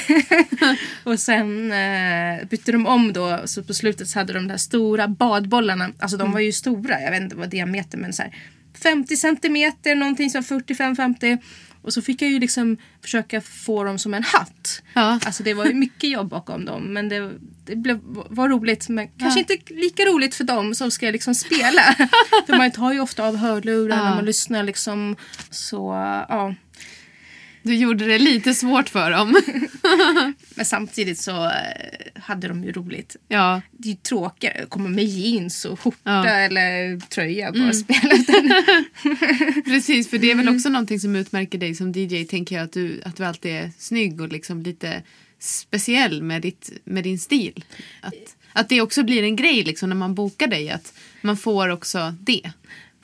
[1.10, 3.40] och sen eh, bytte de om då.
[3.44, 5.90] Så på slutet så hade de de här stora badbollarna.
[5.98, 8.34] Alltså de var ju stora, jag vet inte vad diameter men så här
[8.82, 11.38] 50 centimeter, någonting som 45-50.
[11.84, 14.82] Och så fick jag ju liksom försöka få dem som en hatt.
[14.94, 15.18] Ja.
[15.24, 16.82] Alltså det var ju mycket jobb bakom dem.
[16.82, 17.30] Men det,
[17.64, 18.88] det blev, var roligt.
[18.88, 21.82] Men kanske inte lika roligt för dem som ska liksom spela.
[22.46, 25.16] för man tar ju ofta av hörlurar när man lyssnar liksom.
[25.50, 25.92] Så
[26.28, 26.54] ja.
[27.64, 29.36] Du gjorde det lite svårt för dem.
[30.54, 33.16] Men samtidigt så eh, hade de ju roligt.
[33.28, 33.60] ja.
[33.72, 36.26] Det är ju tråkigare att komma med jeans och skjorta Ja.
[36.28, 38.52] eller tröja bara spela den.
[39.64, 40.56] Precis, för det är väl Mm.
[40.56, 43.70] också någonting som utmärker dig som DJ, tänker jag, att du, att du alltid är
[43.78, 45.02] snygg och liksom lite
[45.38, 47.64] speciell med, ditt, med din stil.
[48.00, 48.14] Att,
[48.52, 52.14] att det också blir en grej liksom när man bokar dig, att man får också
[52.20, 52.50] det.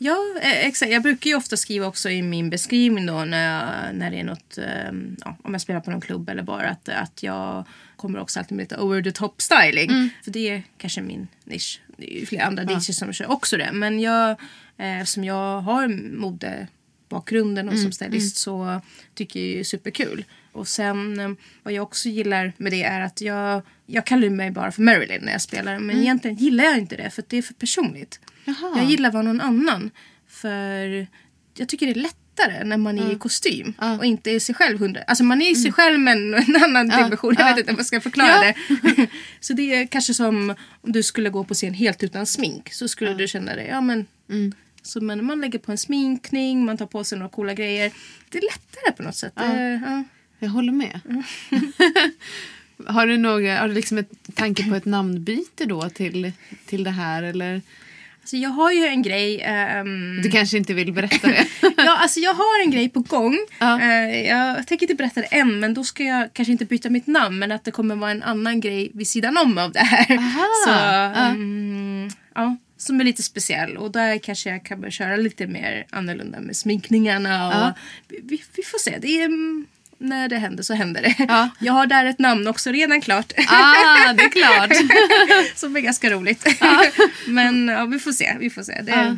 [0.02, 0.92] Ja, eh, exakt.
[0.92, 4.24] Jag brukar ju ofta skriva också i min beskrivning då när, jag, när det är
[4.24, 4.92] något, eh,
[5.24, 7.64] ja, om jag spelar på någon klubb eller bara att, att jag
[7.96, 9.90] kommer också alltid med lite over the top styling.
[10.24, 11.80] För det är kanske min nisch.
[11.96, 13.70] Det är ju flera andra DJs som kör också det.
[13.72, 14.30] Men jag,
[14.76, 18.80] eh, som jag har modebakgrunden och som stylist så
[19.14, 20.24] tycker jag är superkul.
[20.52, 21.30] Och sen eh,
[21.62, 25.22] vad jag också gillar med det är att jag, jag kallar mig bara för Marilyn
[25.24, 25.78] när jag spelar.
[25.78, 28.20] Men egentligen gillar jag inte det för att det är för personligt.
[28.44, 28.72] Jaha.
[28.76, 29.90] Jag gillar att vara någon annan.
[30.28, 31.06] För
[31.54, 34.78] jag tycker det är lättare när man är i kostym och inte är sig själv
[34.78, 35.02] hundra.
[35.02, 37.34] Alltså man är sig själv men en annan dimension.
[37.38, 37.54] Jag Ja.
[37.54, 38.54] vet inte om jag ska förklara Ja.
[38.96, 39.06] det.
[39.40, 42.72] så det är kanske som om du skulle gå på scen helt utan smink.
[42.72, 43.66] Så skulle du känna det.
[43.66, 44.06] Ja men.
[44.82, 47.92] Så men man lägger på en sminkning, man tar på sig några coola grejer.
[48.28, 49.32] Det är lättare på något sätt.
[49.36, 50.04] Det, ja.
[50.38, 51.00] Jag håller med.
[51.08, 51.22] Mm.
[52.86, 56.32] har du, några, har du liksom ett tanke på ett namnbyte då till,
[56.66, 57.22] till det här?
[57.22, 57.62] Eller?
[58.30, 59.40] Alltså jag har ju en grej.
[59.40, 61.46] ehm, Du kanske inte vill berätta det?
[61.76, 63.38] ja, alltså jag har en grej på gång.
[63.58, 63.80] Ja.
[63.80, 67.06] Eh, jag tänker inte berätta det än, men då ska jag kanske inte byta mitt
[67.06, 67.38] namn.
[67.38, 70.16] Men att det kommer vara en annan grej vid sidan om av det här.
[70.18, 70.46] Aha.
[70.66, 71.26] Så, Ja.
[71.28, 73.76] mm, ja, som är lite speciell.
[73.76, 77.48] Och där kanske jag kan börja köra lite mer annorlunda med sminkningarna.
[77.68, 78.98] Och vi, vi, får se.
[79.00, 79.66] Det är, mm,
[80.00, 81.14] när det händer så händer det.
[81.18, 81.48] Ja.
[81.58, 83.32] Jag har där ett namn också redan klart.
[83.48, 84.76] ah, det är klart.
[85.54, 86.46] som är ganska roligt.
[87.26, 88.36] men ja, vi får se.
[88.40, 88.82] Vi får se.
[88.82, 89.16] Det, Ja.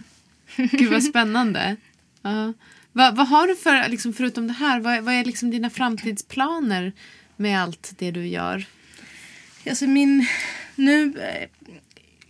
[0.57, 1.77] Gud vad spännande.
[2.23, 2.53] Ja.
[2.92, 6.92] Vad, vad har du för, liksom, förutom det här, vad, vad är liksom dina framtidsplaner
[7.37, 8.64] med allt det du gör?
[9.68, 10.27] Alltså min...
[10.75, 11.14] Nu...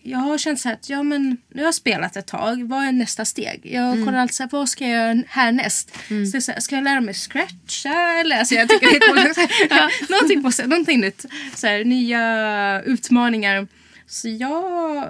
[0.05, 2.69] Jag har känt så här att ja, men, nu har jag spelat ett tag.
[2.69, 3.61] Vad är nästa steg?
[3.65, 5.91] Jag kollar alltid så här, vad ska jag göra härnäst?
[6.09, 8.21] Så det är så här, ska jag lära mig scratcha?
[8.21, 9.35] Eller, alltså, jag tycker det är coolt.
[9.69, 11.27] Så här, någonting, på, någonting nytt.
[11.55, 13.67] Så här, nya utmaningar.
[14.07, 15.05] Så jag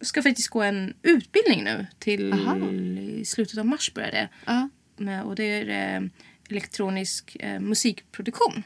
[0.00, 1.86] ska faktiskt gå en utbildning nu.
[1.98, 2.56] Till Aha.
[2.70, 4.28] i slutet av mars börjar det.
[4.46, 4.68] Ja.
[5.24, 6.08] Och det är eh,
[6.50, 8.62] elektronisk eh, musikproduktion.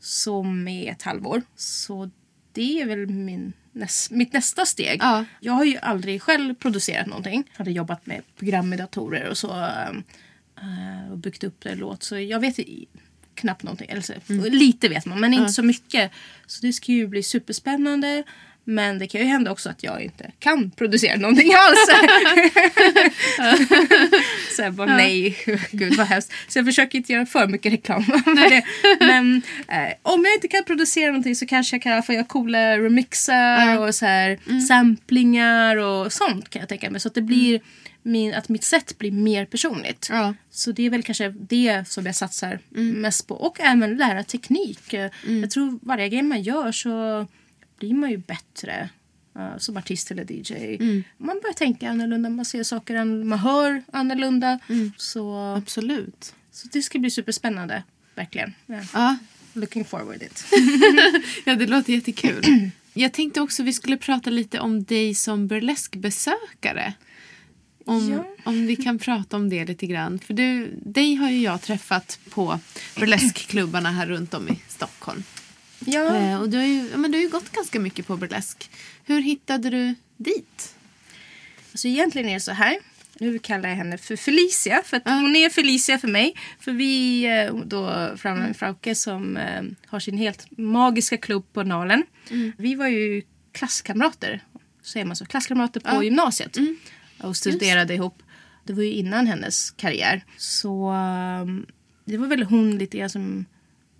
[0.00, 1.42] Som är ett halvår.
[1.56, 2.10] Så
[2.52, 4.98] det är väl min, näs, mitt nästa steg.
[5.02, 5.24] Ja.
[5.40, 7.50] Jag har ju aldrig själv producerat någonting.
[7.52, 9.50] Hade jobbat med program med datorer och så.
[10.60, 12.02] eh, och byggt upp en låt.
[12.02, 12.58] Så jag vet
[13.34, 13.90] knappt någonting.
[13.90, 14.12] Eller så,
[14.50, 16.12] Lite vet man men inte så mycket.
[16.46, 18.24] Så det ska ju bli superspännande.
[18.70, 21.78] Men det kan ju hända också att jag inte kan producera någonting alls.
[24.56, 25.36] så jag bara nej,
[25.70, 26.32] gud vad hemskt.
[26.48, 28.04] Så jag försöker inte göra för mycket reklam.
[29.00, 32.14] Men eh, om jag inte kan producera någonting så kanske jag kan i alla fall
[32.16, 37.00] göra coola remixar och så här samplingar och sånt kan jag tänka mig.
[37.00, 37.60] Så att det blir
[38.02, 40.06] min, att mitt sätt blir mer personligt.
[40.10, 40.34] Ja.
[40.50, 43.34] Så det är väl kanske det som jag satsar mest på.
[43.34, 44.92] Och även lära teknik.
[44.92, 47.26] Eh, Jag tror varje grej man gör så
[47.78, 48.88] blir man ju bättre
[49.36, 50.52] eh, som artist eller DJ.
[51.16, 54.58] Man börjar tänka annorlunda, man ser saker, an- man hör annorlunda.
[54.96, 56.34] Så, Absolut.
[56.52, 57.82] så det ska bli superspännande.
[58.14, 58.54] Verkligen.
[58.66, 58.80] Ja.
[58.92, 59.16] Ja.
[59.52, 60.44] Looking forward it.
[61.44, 62.44] ja, det låter jättekul.
[62.94, 66.92] Jag tänkte också vi skulle prata lite om dig som burleskbesökare.
[67.84, 68.24] Om, Ja.
[68.44, 70.18] om vi kan prata om det lite grann.
[70.18, 72.60] För du, dig har ju jag träffat på
[72.96, 75.22] burleskklubbarna här runt om i Stockholm.
[75.78, 76.16] Ja.
[76.16, 78.70] Eh, och du har, ju, ja, men du har ju gått ganska mycket på burlesk.
[79.04, 80.74] Hur hittade du dit?
[81.72, 82.78] Alltså egentligen är det så här.
[83.18, 84.82] nu kallar jag henne för Felicia.
[84.84, 86.34] För att hon är Felicia för mig.
[86.60, 92.02] För vi eh, då Främling Frauke som eh, har sin helt magiska klubb på Nalen.
[92.56, 93.22] Vi var ju
[93.52, 94.44] klasskamrater.
[94.82, 95.26] Säger man så?
[95.26, 96.56] Klasskamrater på gymnasiet.
[97.22, 98.22] Och studerade ihop.
[98.64, 100.24] Det var ju innan hennes karriär.
[100.36, 101.66] Så um,
[102.04, 103.44] det var väl hon lite grann som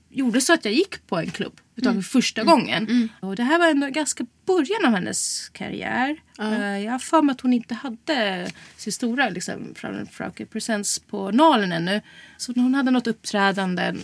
[0.08, 2.02] gjorde så att jag gick på en klubb mm.
[2.02, 3.08] första gången.
[3.20, 6.16] Och det här var ändå ganska början av hennes karriär.
[6.40, 9.74] Uh, jag har för mig att hon inte hade sin stora liksom,
[10.10, 12.00] Frauke Presents på Nalen ännu.
[12.36, 13.94] Så hon hade något uppträdande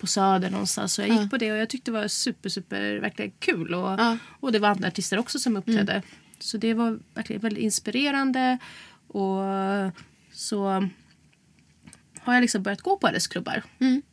[0.00, 0.92] på Söder någonstans.
[0.92, 3.74] Så jag gick på det och jag tyckte det var super, super, verkligen kul.
[3.74, 4.00] Och,
[4.40, 6.02] och det var andra artister också som uppträdde.
[6.38, 8.58] Så det var verkligen väldigt inspirerande.
[9.08, 9.42] Och
[10.32, 10.88] så
[12.24, 13.62] har jag liksom börjat gå på hennes klubbar.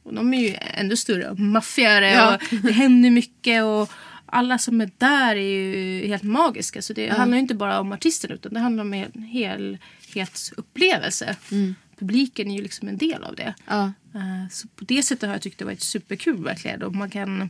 [0.03, 2.35] Och de är ju ännu större och maffigare Ja.
[2.35, 3.63] och det händer mycket.
[3.63, 3.91] Och
[4.25, 6.81] alla som är där är ju helt magiska.
[6.81, 11.35] Så det handlar ju inte bara om artisten utan det handlar om en helhetsupplevelse.
[11.99, 13.53] Publiken är ju liksom en del av det.
[13.67, 13.83] Ja.
[14.15, 16.83] Eh, Så på det sättet har jag tyckt det varit superkul verkligen.
[16.83, 17.49] Och man kan,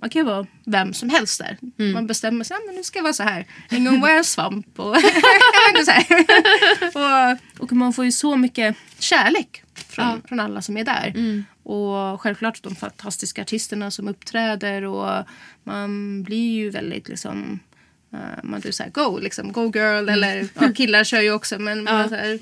[0.00, 1.58] man kan vara vem som helst där.
[1.92, 3.46] Man bestämmer sig, ja, men nu ska jag vara så här.
[3.68, 4.78] En gång var jag en svamp.
[4.78, 4.96] Och,
[5.84, 6.26] så här.
[6.94, 11.14] och, och man får ju så mycket kärlek från, från alla som är där.
[11.62, 14.84] Och självklart de fantastiska artisterna som uppträder.
[14.84, 15.24] Och
[15.64, 17.60] man blir ju väldigt liksom
[18.14, 20.08] Uh, man blir såhär go, liksom, go girl.
[20.08, 21.58] Eller ja, killar kör ju också.
[21.58, 22.40] Men man, så här, jag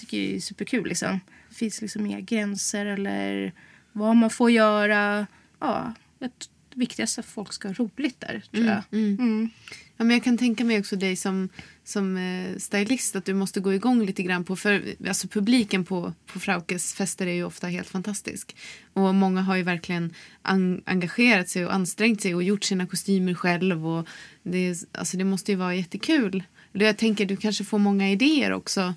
[0.00, 0.88] tycker det är superkul.
[0.88, 1.20] Liksom.
[1.48, 3.52] Det finns liksom inga gränser eller
[3.92, 5.26] vad man får göra.
[5.58, 8.82] Ja, det viktigaste att folk ska ha roligt där, tror jag.
[8.92, 9.50] Mm.
[9.96, 11.48] Ja, men jag kan tänka mig också dig som,
[11.84, 16.12] som eh, stylist att du måste gå igång lite grann på för alltså publiken på,
[16.26, 18.56] på Fraukes fester är ju ofta helt fantastisk.
[18.92, 23.34] Och många har ju verkligen en, engagerat sig och ansträngt sig och gjort sina kostymer
[23.34, 24.08] själv och
[24.42, 26.42] det, alltså det måste ju vara jättekul.
[26.72, 28.94] Jag tänker du kanske får många idéer också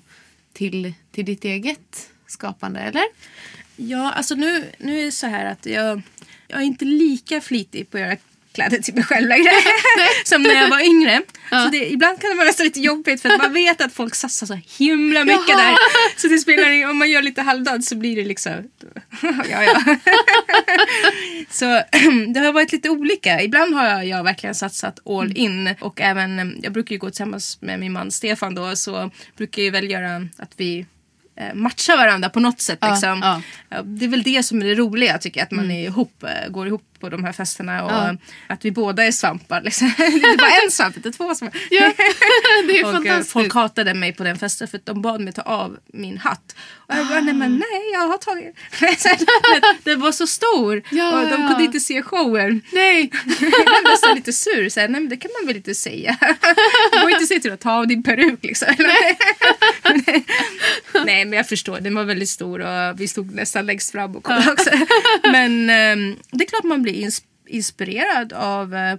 [0.52, 3.04] till, till ditt eget skapande, eller?
[3.76, 6.02] Ja, alltså nu, nu är det så här att jag,
[6.48, 8.16] jag är inte lika flitig på att göra
[8.56, 9.50] kläder till mig själv längre
[10.24, 11.22] som när jag var yngre.
[11.50, 14.46] Så det, ibland kan det vara lite jobbigt för att man vet att folk satsar
[14.46, 15.58] så himla mycket Jaha.
[15.58, 15.76] där.
[16.16, 18.52] Så det spelar ingen om man gör lite halvdant så blir det liksom...
[19.22, 19.80] ja, ja.
[21.50, 21.64] så
[22.34, 23.42] det har varit lite olika.
[23.42, 27.58] Ibland har jag, jag verkligen satsat all in och även, jag brukar ju gå tillsammans
[27.60, 30.86] med min man Stefan då så brukar jag väl göra att vi
[31.36, 32.78] eh, matchar varandra på något sätt.
[32.82, 33.42] Liksom.
[33.84, 35.44] det är väl det som är det roliga tycker jag.
[35.44, 38.16] Att man är ihop, eh, går ihop på de här festerna och Ja.
[38.48, 39.62] att vi båda är svampar.
[39.62, 39.92] Liksom.
[39.98, 41.60] det är inte bara en svamp, det är två svampar.
[41.70, 41.92] Ja,
[42.66, 43.32] det är och, eh, fantastiskt.
[43.32, 46.56] folk hatade mig på den festen för att de bad mig ta av min hatt.
[46.88, 48.56] Och jag bara, nej men nej, jag har tagit.
[49.84, 51.48] Den var så stor Ja, och de ja.
[51.48, 52.62] kunde inte se showen.
[52.72, 53.10] Nej!
[53.40, 54.68] Jag blev nästan lite sur.
[54.68, 56.16] Så här, nej men det kan man väl inte säga.
[56.92, 58.68] Du går inte säga till att ta av din peruk liksom.
[61.04, 64.22] nej men jag förstår, den var väldigt stor och vi stod nästan längst fram och
[64.24, 64.70] kollade också.
[65.22, 68.98] Men ehm, det är klart man ins- inspirerad av eh,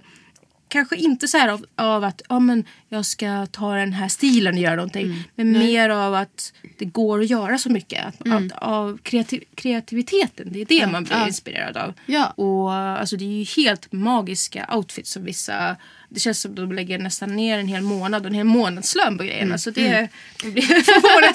[0.70, 4.54] Kanske inte så här av, av att ja, men jag ska ta den här stilen
[4.54, 5.24] och göra någonting.
[5.34, 8.06] Men mer av att det går att göra så mycket.
[8.06, 11.26] Att, att, av kreativ- kreativiteten, det är det man blir ja.
[11.26, 11.92] inspirerad av.
[12.06, 12.26] Ja.
[12.26, 15.76] Och alltså, det är ju helt magiska outfits som vissa...
[16.10, 19.18] Det känns som att de lägger nästan ner en hel månad och en hel månadslön
[19.18, 19.58] på grejerna.
[19.58, 20.08] Så det
[20.42, 21.34] jag blir förvånad.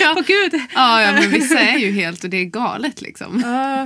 [0.00, 0.14] Ja.
[0.18, 0.60] Åh gud!
[0.74, 3.42] Ja, ja, men vissa är ju helt och det är galet liksom.
[3.44, 3.82] Ja,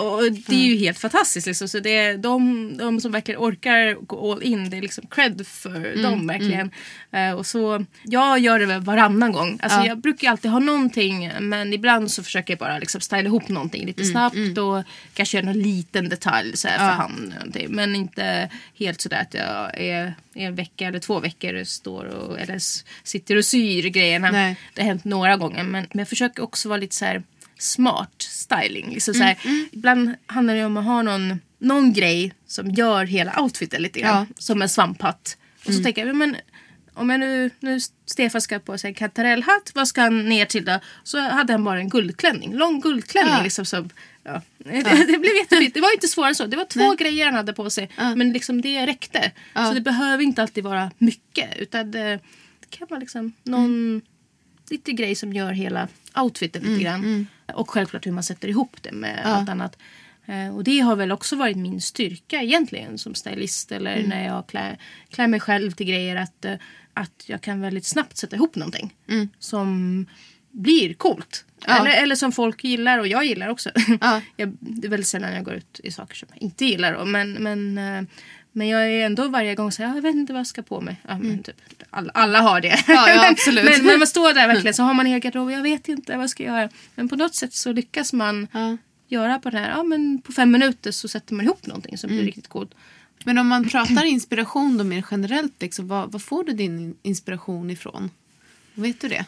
[0.00, 1.46] och det är ju helt fantastiskt.
[1.46, 1.68] Liksom.
[1.68, 5.46] Så det är de, de som verkligen orkar gå all in, det är liksom cred
[5.46, 6.70] för dem verkligen.
[7.12, 9.58] Eh, och så, jag gör det väl varannan gång.
[9.62, 9.86] Alltså, Ja.
[9.86, 13.86] Jag brukar alltid ha någonting men ibland så försöker jag bara liksom styla ihop någonting
[13.86, 14.82] lite snabbt och
[15.14, 17.34] kanske göra någon liten detalj så här, för hand.
[17.68, 18.48] Men inte
[18.78, 22.58] helt sådär att jag är en vecka eller två veckor står och, eller
[23.06, 24.30] sitter och syr grejerna.
[24.30, 24.56] Nej.
[24.74, 27.22] Det har hänt några gånger men, men jag försöker också vara lite så här
[27.58, 28.90] smart styling.
[28.90, 33.04] Liksom så här, Mm, Ibland handlar det om att ha någon, någon grej som gör
[33.04, 34.14] hela outfiten lite grann.
[34.14, 34.20] Ja.
[34.20, 34.34] Mm.
[34.38, 35.36] Som en svamphatt.
[35.66, 36.36] Och så tänker jag, men
[36.94, 40.64] om jag nu, nu Stefan ska på sig en kantarellhatt, vad ska han ner till
[40.64, 40.80] då?
[41.04, 43.42] Så hade han bara en guldklänning, lång guldklänning Ja.
[43.42, 43.64] liksom.
[43.64, 43.90] Som.
[44.84, 45.74] det, det blev jättefint.
[45.74, 46.46] Det var inte svårare än så.
[46.46, 47.90] Det var två grejer han hade på sig.
[48.16, 49.32] Men liksom det räckte.
[49.68, 51.56] Så det behöver inte alltid vara mycket.
[51.58, 52.20] Utan det,
[52.60, 54.00] det kan vara liksom någon
[54.70, 57.26] lite grej som gör hela outfiten lite grann.
[57.54, 59.76] Och självklart hur man sätter ihop det med allt annat.
[60.26, 64.46] Eh, Och det har väl också varit min styrka egentligen som stylist eller när jag
[64.46, 64.78] klär,
[65.10, 66.16] klär mig själv till grejer.
[66.16, 66.54] Att, eh,
[66.94, 68.94] att jag kan väldigt snabbt sätta ihop någonting
[69.38, 70.06] som
[70.50, 71.44] blir coolt.
[71.66, 71.80] Ja.
[71.80, 73.70] Eller, eller som folk gillar och jag gillar också.
[74.00, 74.20] Ja.
[74.36, 76.92] jag, det är väldigt sällan jag går ut i saker som jag inte gillar.
[76.98, 78.02] Då, men, men, eh,
[78.52, 80.80] Men jag är ändå varje gång så här, jag vet inte vad jag ska på
[80.80, 80.96] mig.
[81.08, 81.56] Ja, men typ,
[81.90, 82.68] alla, alla har det.
[82.68, 82.82] Mm.
[83.08, 83.64] Ja, absolut.
[83.64, 85.50] men, men man står där verkligen så har man en garderob.
[85.50, 86.68] Jag vet inte vad jag ska göra.
[86.94, 88.48] Men på något sätt så lyckas man
[89.08, 89.70] göra på det här.
[89.70, 92.18] Ja, men på fem minuter så sätter man ihop någonting som Mm.
[92.18, 92.70] blir riktigt coolt.
[93.24, 97.70] Men om man pratar inspiration då mer generellt, liksom, vad, vad får du din inspiration
[97.70, 98.10] ifrån?
[98.74, 99.24] Vet du det?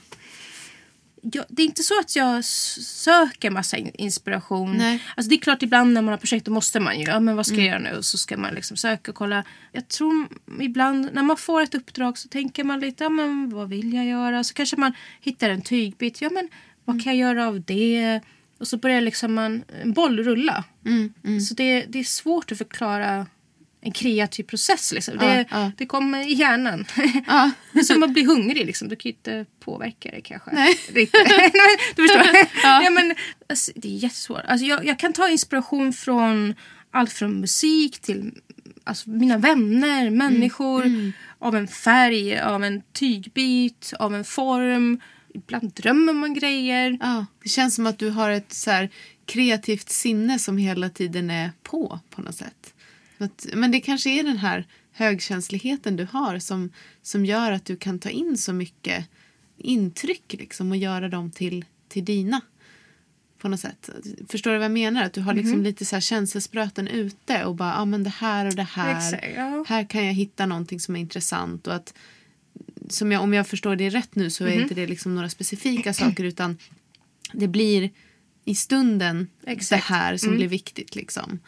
[1.22, 4.76] Jag, det är inte så att jag söker massa in- inspiration.
[4.76, 5.02] Nej.
[5.16, 7.36] Alltså det är klart ibland när man har projekt då måste man ju, ja men
[7.36, 7.66] vad ska Mm.
[7.66, 7.98] jag göra nu?
[7.98, 9.44] Och så ska man liksom söka och kolla.
[9.72, 10.28] Jag tror
[10.60, 14.04] ibland när man får ett uppdrag så tänker man lite, ja men vad vill jag
[14.06, 14.44] göra?
[14.44, 16.48] Så kanske man hittar en tygbit, ja men
[16.84, 17.04] vad Mm.
[17.04, 18.20] kan jag göra av det?
[18.58, 20.64] Och så börjar liksom man, en boll rulla.
[20.86, 23.26] Mm, Så det, det är svårt att förklara
[23.84, 24.92] en kreativ process.
[24.92, 25.14] Liksom.
[25.20, 25.72] Ja, Det, ja.
[25.76, 26.84] det kommer i hjärnan.
[27.26, 27.50] Ja.
[27.72, 28.66] Det är som att bli hungrig.
[28.66, 28.88] Liksom.
[28.88, 30.50] Du kan ju inte påverka det kanske.
[30.52, 30.78] Nej.
[30.92, 31.24] Riktigt.
[31.96, 32.22] du förstår.
[32.62, 32.82] Ja.
[32.84, 32.90] Ja.
[32.90, 33.14] men,
[33.48, 34.40] alltså, det är jättesvårt.
[34.46, 36.54] Alltså, jag, jag kan ta inspiration från
[36.90, 38.32] allt från musik till
[38.84, 40.84] alltså, mina vänner, människor.
[40.84, 41.12] Mm.
[41.38, 45.00] Av en färg, av en tygbit, av en form.
[45.34, 46.98] Ibland drömmer man grejer.
[47.00, 48.90] Ja, det känns som att du har ett så här
[49.26, 52.74] kreativt sinne som hela tiden är på på något sätt.
[53.54, 56.70] Men det kanske är den här högkänsligheten du har som,
[57.02, 59.04] som gör att du kan ta in så mycket
[59.58, 62.40] intryck liksom, och göra dem till, till dina.
[63.38, 63.90] På något sätt.
[64.28, 65.04] Förstår du vad jag menar?
[65.04, 68.10] Att du har liksom lite så här känselspröten ute och bara, ja ah, men det
[68.10, 68.96] här och det här.
[68.96, 69.64] Exakt, ja.
[69.68, 71.94] Här kan jag hitta någonting som är intressant och att
[72.88, 74.62] som jag, om jag förstår det rätt nu så är Mhm.
[74.62, 76.58] inte det liksom några specifika saker utan
[77.32, 77.90] det blir
[78.44, 79.70] i stunden Exakt.
[79.88, 80.38] det här som Mm.
[80.38, 81.38] blir viktigt liksom.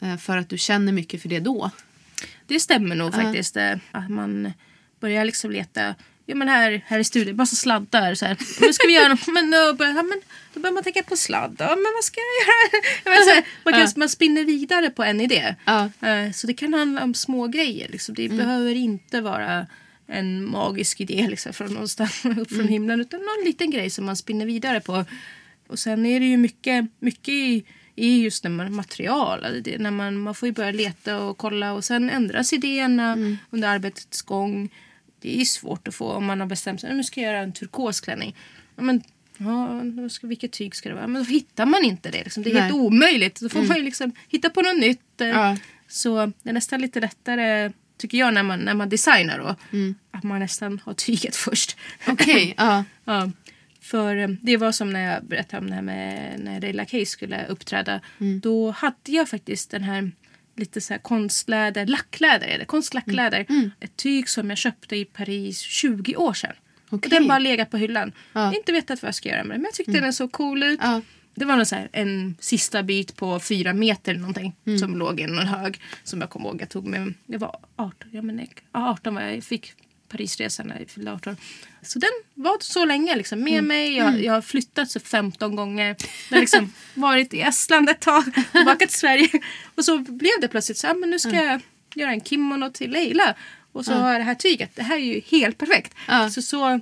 [0.00, 1.70] Eh, För att du känner mycket för det då.
[2.46, 3.56] Det stämmer nog faktiskt.
[3.56, 4.52] eh, Att man
[5.00, 5.94] börjar liksom leta.
[6.26, 8.14] Ja men här, här i studion, massa sladdar.
[8.14, 8.36] Så här.
[8.60, 9.26] Nu ska vi göra något.
[9.26, 10.20] Men då, börjar, ja, men
[10.54, 11.56] då börjar man tänka på sladd.
[11.58, 12.82] Ja, men vad ska jag göra?
[13.16, 13.88] Men så här, man, kan, Ja.
[13.96, 15.54] man spinner vidare på en idé.
[15.66, 17.88] Eh, Så det kan handla om små grejer.
[17.88, 18.14] Liksom.
[18.14, 19.66] Det behöver inte vara
[20.06, 23.00] en magisk idé liksom, från någonstans upp från himlen.
[23.00, 25.04] Utan någon liten grej som man spinner vidare på.
[25.68, 27.64] Och sen är det ju mycket, mycket i,
[27.98, 29.44] i just när man material.
[29.44, 33.18] Alltså när man, man får ju börja leta och kolla och sen ändras idéerna
[33.50, 34.68] under arbetets gång.
[35.20, 37.52] Det är svårt att få om man har bestämt sig nu ska jag göra en
[37.52, 38.36] turkosklänning.
[38.76, 39.02] Ja, men,
[39.38, 41.06] ja, ska, vilket tyg ska det vara?
[41.06, 42.24] Men då hittar man inte det.
[42.24, 42.42] Liksom.
[42.42, 42.82] Det är helt Nej.
[42.82, 43.40] omöjligt.
[43.40, 45.00] Då får man ju liksom hitta på något nytt.
[45.16, 45.56] Ja.
[45.88, 49.56] Så det är nästan lite lättare tycker jag när man, när man designar då.
[50.10, 51.76] Att man nästan har tyget först.
[52.06, 52.84] Okej, ja.
[53.04, 53.30] Ja,
[53.88, 57.06] för eh, det var som när jag berättade om det här med när Leila Kay
[57.06, 58.00] skulle uppträda.
[58.42, 60.10] Då hade jag faktiskt den här
[60.56, 63.46] lite så här konstläder, lackläder är det, konstlackläder.
[63.80, 66.52] Ett tyg som jag köpte i Paris 20 år sedan.
[66.88, 67.10] Och Okej.
[67.10, 68.12] den bara legat på hyllan.
[68.32, 68.54] Ja.
[68.54, 70.80] Inte vetat vad jag ska göra med den men jag tyckte den såg cool ut.
[70.82, 71.00] Ja.
[71.34, 75.20] Det var någon så här, en sista bit på fyra meter eller någonting som låg
[75.20, 75.80] i någon hög.
[76.04, 77.14] Som jag kommer ihåg jag tog med.
[77.26, 79.74] Jag var 18, ja, men, nej, ja, 18 var jag fick
[80.08, 81.36] Parisresan när jag fyllde 18.
[81.82, 83.96] Så den var så länge liksom, med mig.
[83.96, 85.96] Jag, jag har flyttat så 15 gånger.
[86.28, 89.28] Jag har liksom varit i Estland ett tag, tillbaka till Sverige.
[89.74, 91.60] Och så blev det plötsligt så här, men nu ska jag
[91.94, 93.34] göra en kimono till Leila.
[93.72, 94.76] Och så har jag det här tyget.
[94.76, 95.94] Det här är ju helt perfekt.
[96.08, 96.30] Ja.
[96.30, 96.80] Så, så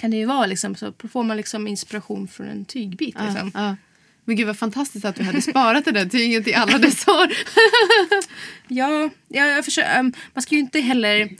[0.00, 3.16] kan det ju vara liksom, så får man liksom inspiration från en tygbit.
[3.20, 3.76] Liksom.
[4.24, 7.28] Men gud vad fantastiskt att du hade sparat det där tyget i alla dessa år.
[8.68, 11.30] Ja, jag, jag försöker, um, man ska ju inte heller...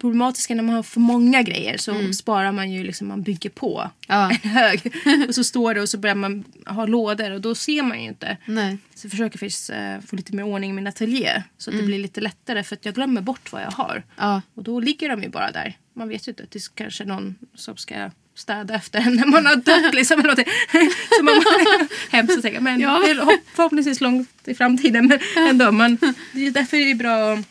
[0.00, 3.90] Problematiska när man har för många grejer så sparar man ju liksom, man bygger på
[4.08, 4.30] Ja.
[4.42, 4.92] en hög.
[5.28, 8.08] Och så står det och så börjar man ha lådor och då ser man ju
[8.08, 8.36] inte.
[8.44, 8.78] Nej.
[8.94, 11.82] Så jag försöker faktiskt eh, få lite mer ordning i min ateljé så att det
[11.82, 14.02] blir lite lättare för att jag glömmer bort vad jag har.
[14.16, 14.42] Ja.
[14.54, 15.76] Och då ligger de ju bara där.
[15.96, 19.26] Man vet ju inte att det är kanske någon som ska städa efter en när
[19.26, 20.18] man har dött liksom.
[20.20, 20.52] Eller någonting.
[21.18, 21.34] så man
[22.10, 22.60] hemskt att tänka.
[22.60, 23.02] Men Ja.
[23.54, 25.06] förhoppningsvis långt i framtiden.
[25.06, 25.72] Men ändå.
[25.72, 25.98] Man,
[26.52, 27.46] därför är det bra att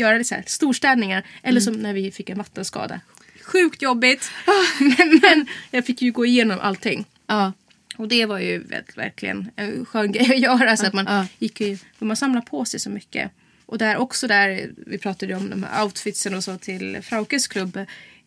[0.00, 1.22] göra det så här, storstädningar.
[1.42, 3.00] Eller som när vi fick en vattenskada.
[3.42, 4.30] Sjukt jobbigt.
[4.80, 7.04] men, men jag fick ju gå igenom allting.
[7.26, 7.52] Ja.
[7.96, 10.76] Och det var ju verk- verkligen en skön grej att göra.
[10.76, 11.26] Så att man Ja.
[11.38, 13.30] gick ju, man samlar på sig så mycket.
[13.66, 17.48] Och där också där, vi pratade ju om de här outfitsen och så till Fraukes
[17.48, 17.78] klubb.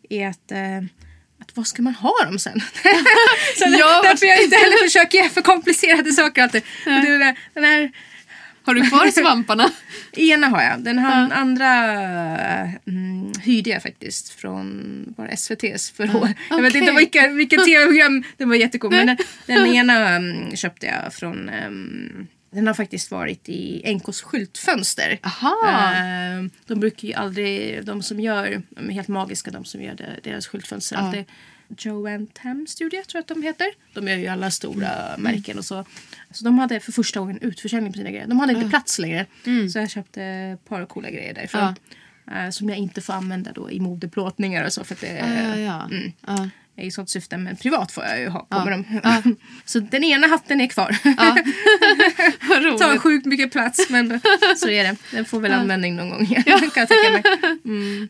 [0.10, 0.78] Är att, eh,
[1.42, 2.60] att vad ska man ha dem sen?
[3.58, 4.02] så Ja.
[4.04, 6.62] Därför jag inte heller försöker göra för komplicerade saker alltid.
[6.86, 7.92] Och det, där- den här
[8.64, 9.72] Har du kvar svamparna?
[10.18, 10.84] Ena har jag.
[10.84, 11.72] Den här andra
[12.88, 16.38] mm, hyrde jag faktiskt från var SVTs förra året.
[16.50, 18.24] Jag vet inte vilka, vilka tv-program.
[18.38, 18.92] Den var jättecool.
[18.92, 24.22] Men den, den ena mm, köpte jag från um, den har faktiskt varit i NKs
[24.22, 25.20] skyltfönster.
[25.24, 30.20] Eh, de brukar ju aldrig, de som gör, de är helt magiska de som gör
[30.24, 30.96] deras skyltfönster.
[30.96, 31.02] Ja.
[31.02, 31.26] Alltid
[31.78, 33.68] Joanne Tam Studio tror jag att de heter.
[33.94, 35.86] De gör ju alla stora märken och så.
[36.32, 38.28] Så de hade för första gången utförsäljning på sina grejer.
[38.28, 39.26] De hade inte plats längre.
[39.74, 41.76] Så jag köpte ett par coola grejer därifrån.
[42.32, 44.84] Eh, som jag inte får använda då i modeplåtningar och så.
[44.84, 45.84] För att det, Ja, ja.
[45.92, 46.50] Mm, Ja.
[46.84, 47.38] i sånt syfte.
[47.38, 49.36] Men privat får jag ju ha på mig dem.
[49.66, 50.90] så den ena hatten är kvar.
[52.62, 52.82] Roligt.
[52.82, 54.20] tar sjukt mycket plats men
[54.58, 54.96] så är det.
[55.12, 56.26] Den får väl användning någon gång.
[56.26, 57.24] kan jag tänka mig.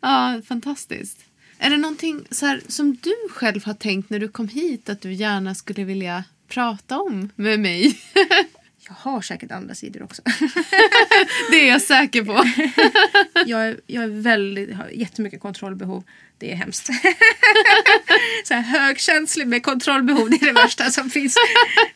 [0.02, 1.18] Ja, fantastiskt.
[1.60, 5.02] Är det någonting så här, som du själv har tänkt när du kom hit att
[5.02, 8.00] du gärna skulle vilja prata om med mig?
[8.88, 10.22] Jag har säkert andra sidor också.
[11.52, 12.34] Det är jag säker på.
[13.46, 16.04] jag, är, jag är väldigt, har jättemycket kontrollbehov.
[16.38, 16.86] Det är hemskt.
[18.44, 21.36] så här, högkänslig med kontrollbehov, det är det värsta som finns.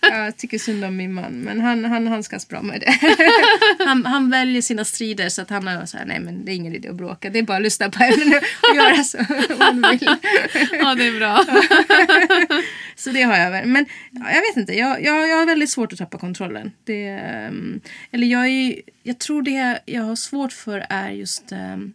[0.01, 3.15] Jag tycker synd om min man, men han, han handskas bra med det.
[3.85, 6.55] han, han väljer sina strider så att han har så här, nej men det är
[6.55, 7.29] ingen idé att bråka.
[7.29, 9.17] Det är bara att lyssna på henne och göra så
[9.57, 10.09] hon vill.
[10.71, 11.45] Ja, det är bra.
[12.95, 13.65] Så det har jag väl.
[13.65, 14.73] Men ja, jag vet inte.
[14.73, 16.71] Jag, jag, jag har väldigt svårt att tappa kontrollen.
[16.83, 17.81] Det, ehm,
[18.11, 21.93] eller jag, är, jag tror det jag har svårt för är just ehm,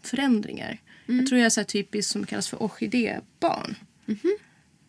[1.07, 1.23] förändringar.
[1.23, 3.75] Jag tror jag är så typiskt som kallas för orkidébarn.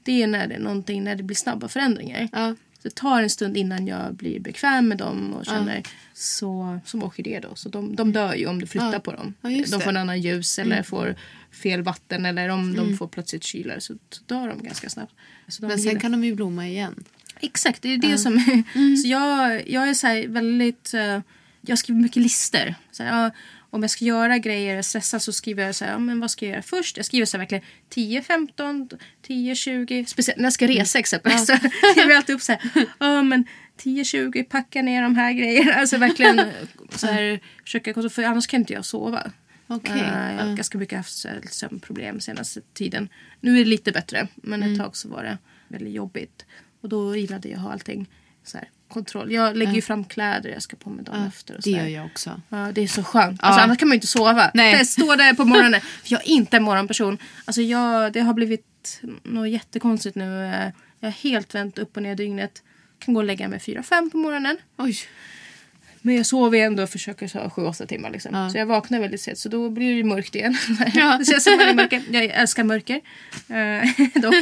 [0.04, 2.30] Det är när det är någonting, när det blir snabba förändringar.
[2.32, 2.56] Ja.
[2.82, 7.40] Det tar en stund innan jag blir bekväm med dem och känner så, som orkidé
[7.40, 7.56] då.
[7.56, 9.00] Så de, de dör ju om du flyttar Ja.
[9.00, 9.34] på dem.
[9.42, 11.16] Ja, de får en annan ljus eller får
[11.52, 13.94] fel vatten eller om de får plötsligt kyla så
[14.26, 15.14] dör de ganska snabbt.
[15.62, 17.04] Men sen gillar- kan de ju blomma igen.
[17.40, 18.40] Exakt, det är det som...
[19.04, 20.94] Så jag, jag är så väldigt...
[20.94, 21.20] eh,
[21.62, 22.76] jag skriver mycket listor.
[22.92, 23.32] Så här, ja,
[23.76, 26.32] om jag ska göra grejer och stressa så skriver jag så här, ja, men vad
[26.32, 26.98] ska jag göra först?
[26.98, 28.90] Jag skriver så här verkligen 10, 15,
[29.22, 30.06] 10, 20.
[30.06, 31.46] Speciellt när jag ska resa exempelvis.
[31.46, 31.56] Så
[31.92, 33.46] skriver jag alltid upp så här, ja men
[33.78, 35.74] 10, 20, packa ner de här grejerna.
[35.80, 36.42] Alltså verkligen
[36.90, 39.32] så här, försöka, för annars kan inte jag sova.
[39.68, 43.10] Okej, Eh, jag har ganska mycket haft sömnproblem senaste tiden.
[43.40, 46.46] Nu är det lite bättre, men ett tag så var det väldigt jobbigt.
[46.82, 48.10] Och då gillade jag att ha allting
[48.44, 49.32] så här, kontroll.
[49.32, 51.54] Jag lägger ju fram kläder jag ska på mig dagen efter.
[51.54, 52.42] Och Det så gör jag också.
[52.50, 53.44] Ja, det är så skönt.
[53.44, 54.52] Alltså, annars kan man ju inte sova.
[54.54, 54.74] Nej.
[54.74, 55.82] Jag står där på morgonen.
[56.04, 57.18] För jag är inte en morgonperson.
[57.46, 60.26] Alltså, jag, det har blivit något jättekonstigt nu.
[61.00, 62.64] Jag har helt vänt upp och ner dygnet.
[63.00, 64.58] Kan gå och lägga mig 4-5 på morgonen.
[64.78, 64.98] Oj.
[66.02, 68.10] Men jag sover ändå och försöker så 7-8 timmar.
[68.10, 68.36] Liksom.
[68.36, 68.50] Ja.
[68.50, 69.38] Så jag vaknar väldigt sent.
[69.38, 70.58] Så då blir det mörkt igen.
[70.94, 71.08] Ja.
[71.58, 72.04] man är mörker.
[72.12, 72.96] Jag älskar mörker.
[72.96, 74.36] Uh, dock.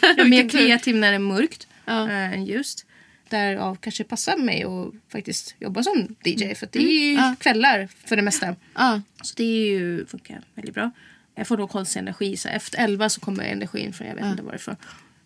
[0.00, 2.08] Jag är mer kreativ när det är mörkt Ja.
[2.10, 2.85] eh, än ljust.
[3.28, 6.54] Därav kanske passar mig att faktiskt jobba som DJ.
[6.54, 7.36] För att det är ju Mm.
[7.36, 8.54] Kvällar för det mesta.
[8.74, 9.00] Ja.
[9.22, 10.90] Så det är ju, funkar väldigt bra.
[11.34, 12.36] Jag får då konstig energi.
[12.36, 14.76] Så efter 11 så kommer energin från jag vet inte varifrån.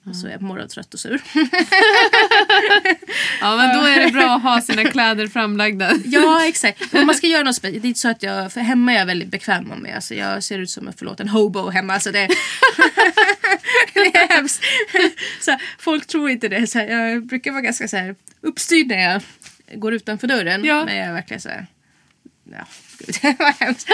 [0.06, 1.20] Och så är jag morgontrött och sur.
[3.40, 5.92] ja, men då är det bra att ha sina kläder framlagda.
[6.04, 6.92] Ja, exakt.
[6.92, 7.82] Men man ska göra något speciellt.
[7.82, 9.92] Det är inte så att jag, för hemma är jag väldigt bekväm med mig.
[9.92, 11.94] Alltså jag ser ut som en, förlåt, en hobo hemma.
[11.94, 12.28] Alltså det,
[13.94, 14.62] det är hemskt.
[15.40, 16.66] Så här, folk tror inte det.
[16.66, 19.22] Så här, jag brukar vara ganska så här, uppstyrd när jag
[19.80, 20.64] går utanför dörren.
[20.64, 20.84] Ja.
[20.84, 21.66] Men jag är verkligen så här...
[22.52, 22.66] Ja,
[22.98, 23.88] gud, vad hemskt.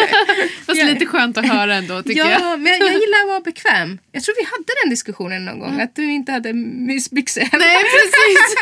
[0.67, 0.85] Fast Ja.
[0.85, 2.61] lite skönt att höra ändå tycker ja, jag.
[2.61, 3.99] men jag, jag gillar att vara bekväm.
[4.13, 5.81] Jag tror vi hade den diskussionen någon gång.
[5.81, 7.59] Att du inte hade mysbyxor.
[7.59, 8.57] Nej, precis.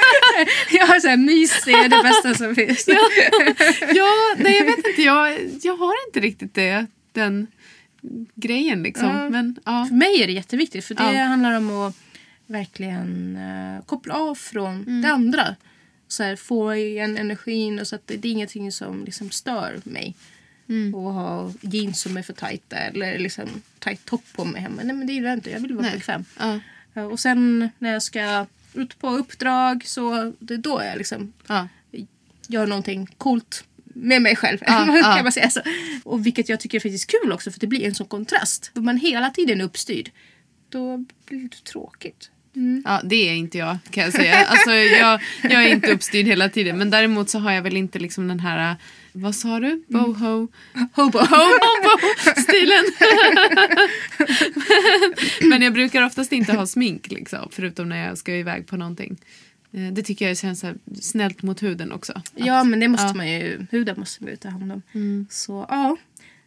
[0.71, 2.89] jag har så här, mys är det bästa som finns.
[2.89, 3.11] Ja,
[3.95, 5.03] ja nej, jag vet inte.
[5.03, 7.47] Jag, jag har inte riktigt det, den
[8.35, 9.09] grejen liksom.
[9.09, 9.29] Ja.
[9.31, 9.87] Men ja.
[9.89, 11.25] För mig är det jätteviktigt för det Ja.
[11.25, 11.97] handlar om att
[12.47, 15.03] verkligen eh, koppla av från Mm.
[15.03, 15.57] det andra.
[16.09, 19.81] Så här, få igen energin och så att det, det är ingenting som liksom stör
[19.85, 20.15] mig.
[20.69, 20.95] Mm.
[20.95, 23.49] Och ha jeans som är för tajta eller liksom
[23.79, 24.83] tajt topp på mig hemma.
[24.85, 25.51] Nej men det gillar jag inte.
[25.51, 25.95] Jag vill vara Nej.
[25.95, 26.25] bekväm.
[26.41, 26.61] Ja.
[26.95, 31.33] Eh, Och sen när jag ska ut på uppdrag så det är då jag liksom
[31.47, 31.69] Ja.
[32.49, 33.65] gör någonting coolt
[33.95, 34.59] med mig själv.
[34.61, 35.23] Ja, kan ja.
[35.23, 35.61] man säga så.
[36.05, 38.71] Och vilket jag tycker är faktiskt kul också för det blir en sån kontrast.
[38.75, 40.11] Om man hela tiden är uppstyrd
[40.69, 42.31] då blir det tråkigt.
[42.85, 44.45] Ja, det är inte jag kan jag säga.
[44.45, 46.79] Alltså, jag, jag är inte uppstyrd hela tiden.
[46.79, 48.77] Men däremot så har jag väl inte liksom den här,
[49.13, 49.85] vad sa du?
[49.89, 50.49] Boho?
[50.93, 51.19] Hobo.
[51.31, 52.85] Hobo-stilen.
[55.51, 57.49] men jag brukar oftast inte ha smink liksom.
[57.53, 59.17] Förutom när jag ska iväg på någonting.
[59.75, 62.23] Eh, Det tycker jag känns så snällt mot huden också.
[62.35, 63.11] Ja men det måste Ja.
[63.11, 63.17] Mm.
[63.17, 65.27] man ju, huden måste man ju ta hand om.
[65.31, 65.97] Så ja,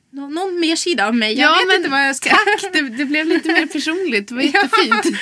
[0.10, 1.34] Nå- någon mer sida av mig.
[1.34, 2.30] Jag Ja, vet men inte vad jag ska...
[2.30, 4.28] Tack, det, det blev lite mer personligt.
[4.28, 5.18] Det var jättefint.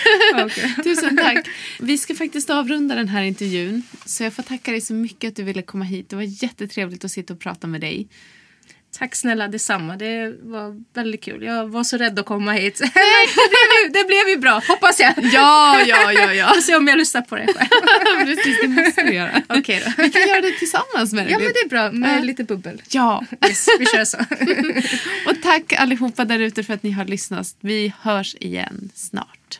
[0.83, 1.47] Tusen tack.
[1.79, 3.83] Vi ska faktiskt avrunda den här intervjun.
[4.05, 6.09] Så jag får tacka dig så mycket att du ville komma hit.
[6.09, 8.07] Det var jättetrevligt att sitta och prata med dig.
[8.99, 9.95] Tack snälla detsamma.
[9.95, 11.43] Det var väldigt kul.
[11.43, 12.77] Jag var så rädd att komma hit.
[12.79, 15.13] det, blev, det blev ju bra, hoppas jag.
[15.33, 16.47] Ja, ja, ja, ja.
[16.53, 18.25] Får se om jag lyssnar på det själv.
[18.25, 19.41] Precis, det måste vi göra.
[19.59, 20.03] Okej då.
[20.03, 22.23] Vi kan göra det tillsammans med Ja men det är bra med Ja.
[22.23, 22.81] lite bubbel.
[22.89, 24.17] Ja, Yes, vi kör så.
[25.29, 27.55] och tack allihopa där ute för att ni har lyssnat.
[27.59, 29.59] Vi hörs igen snart.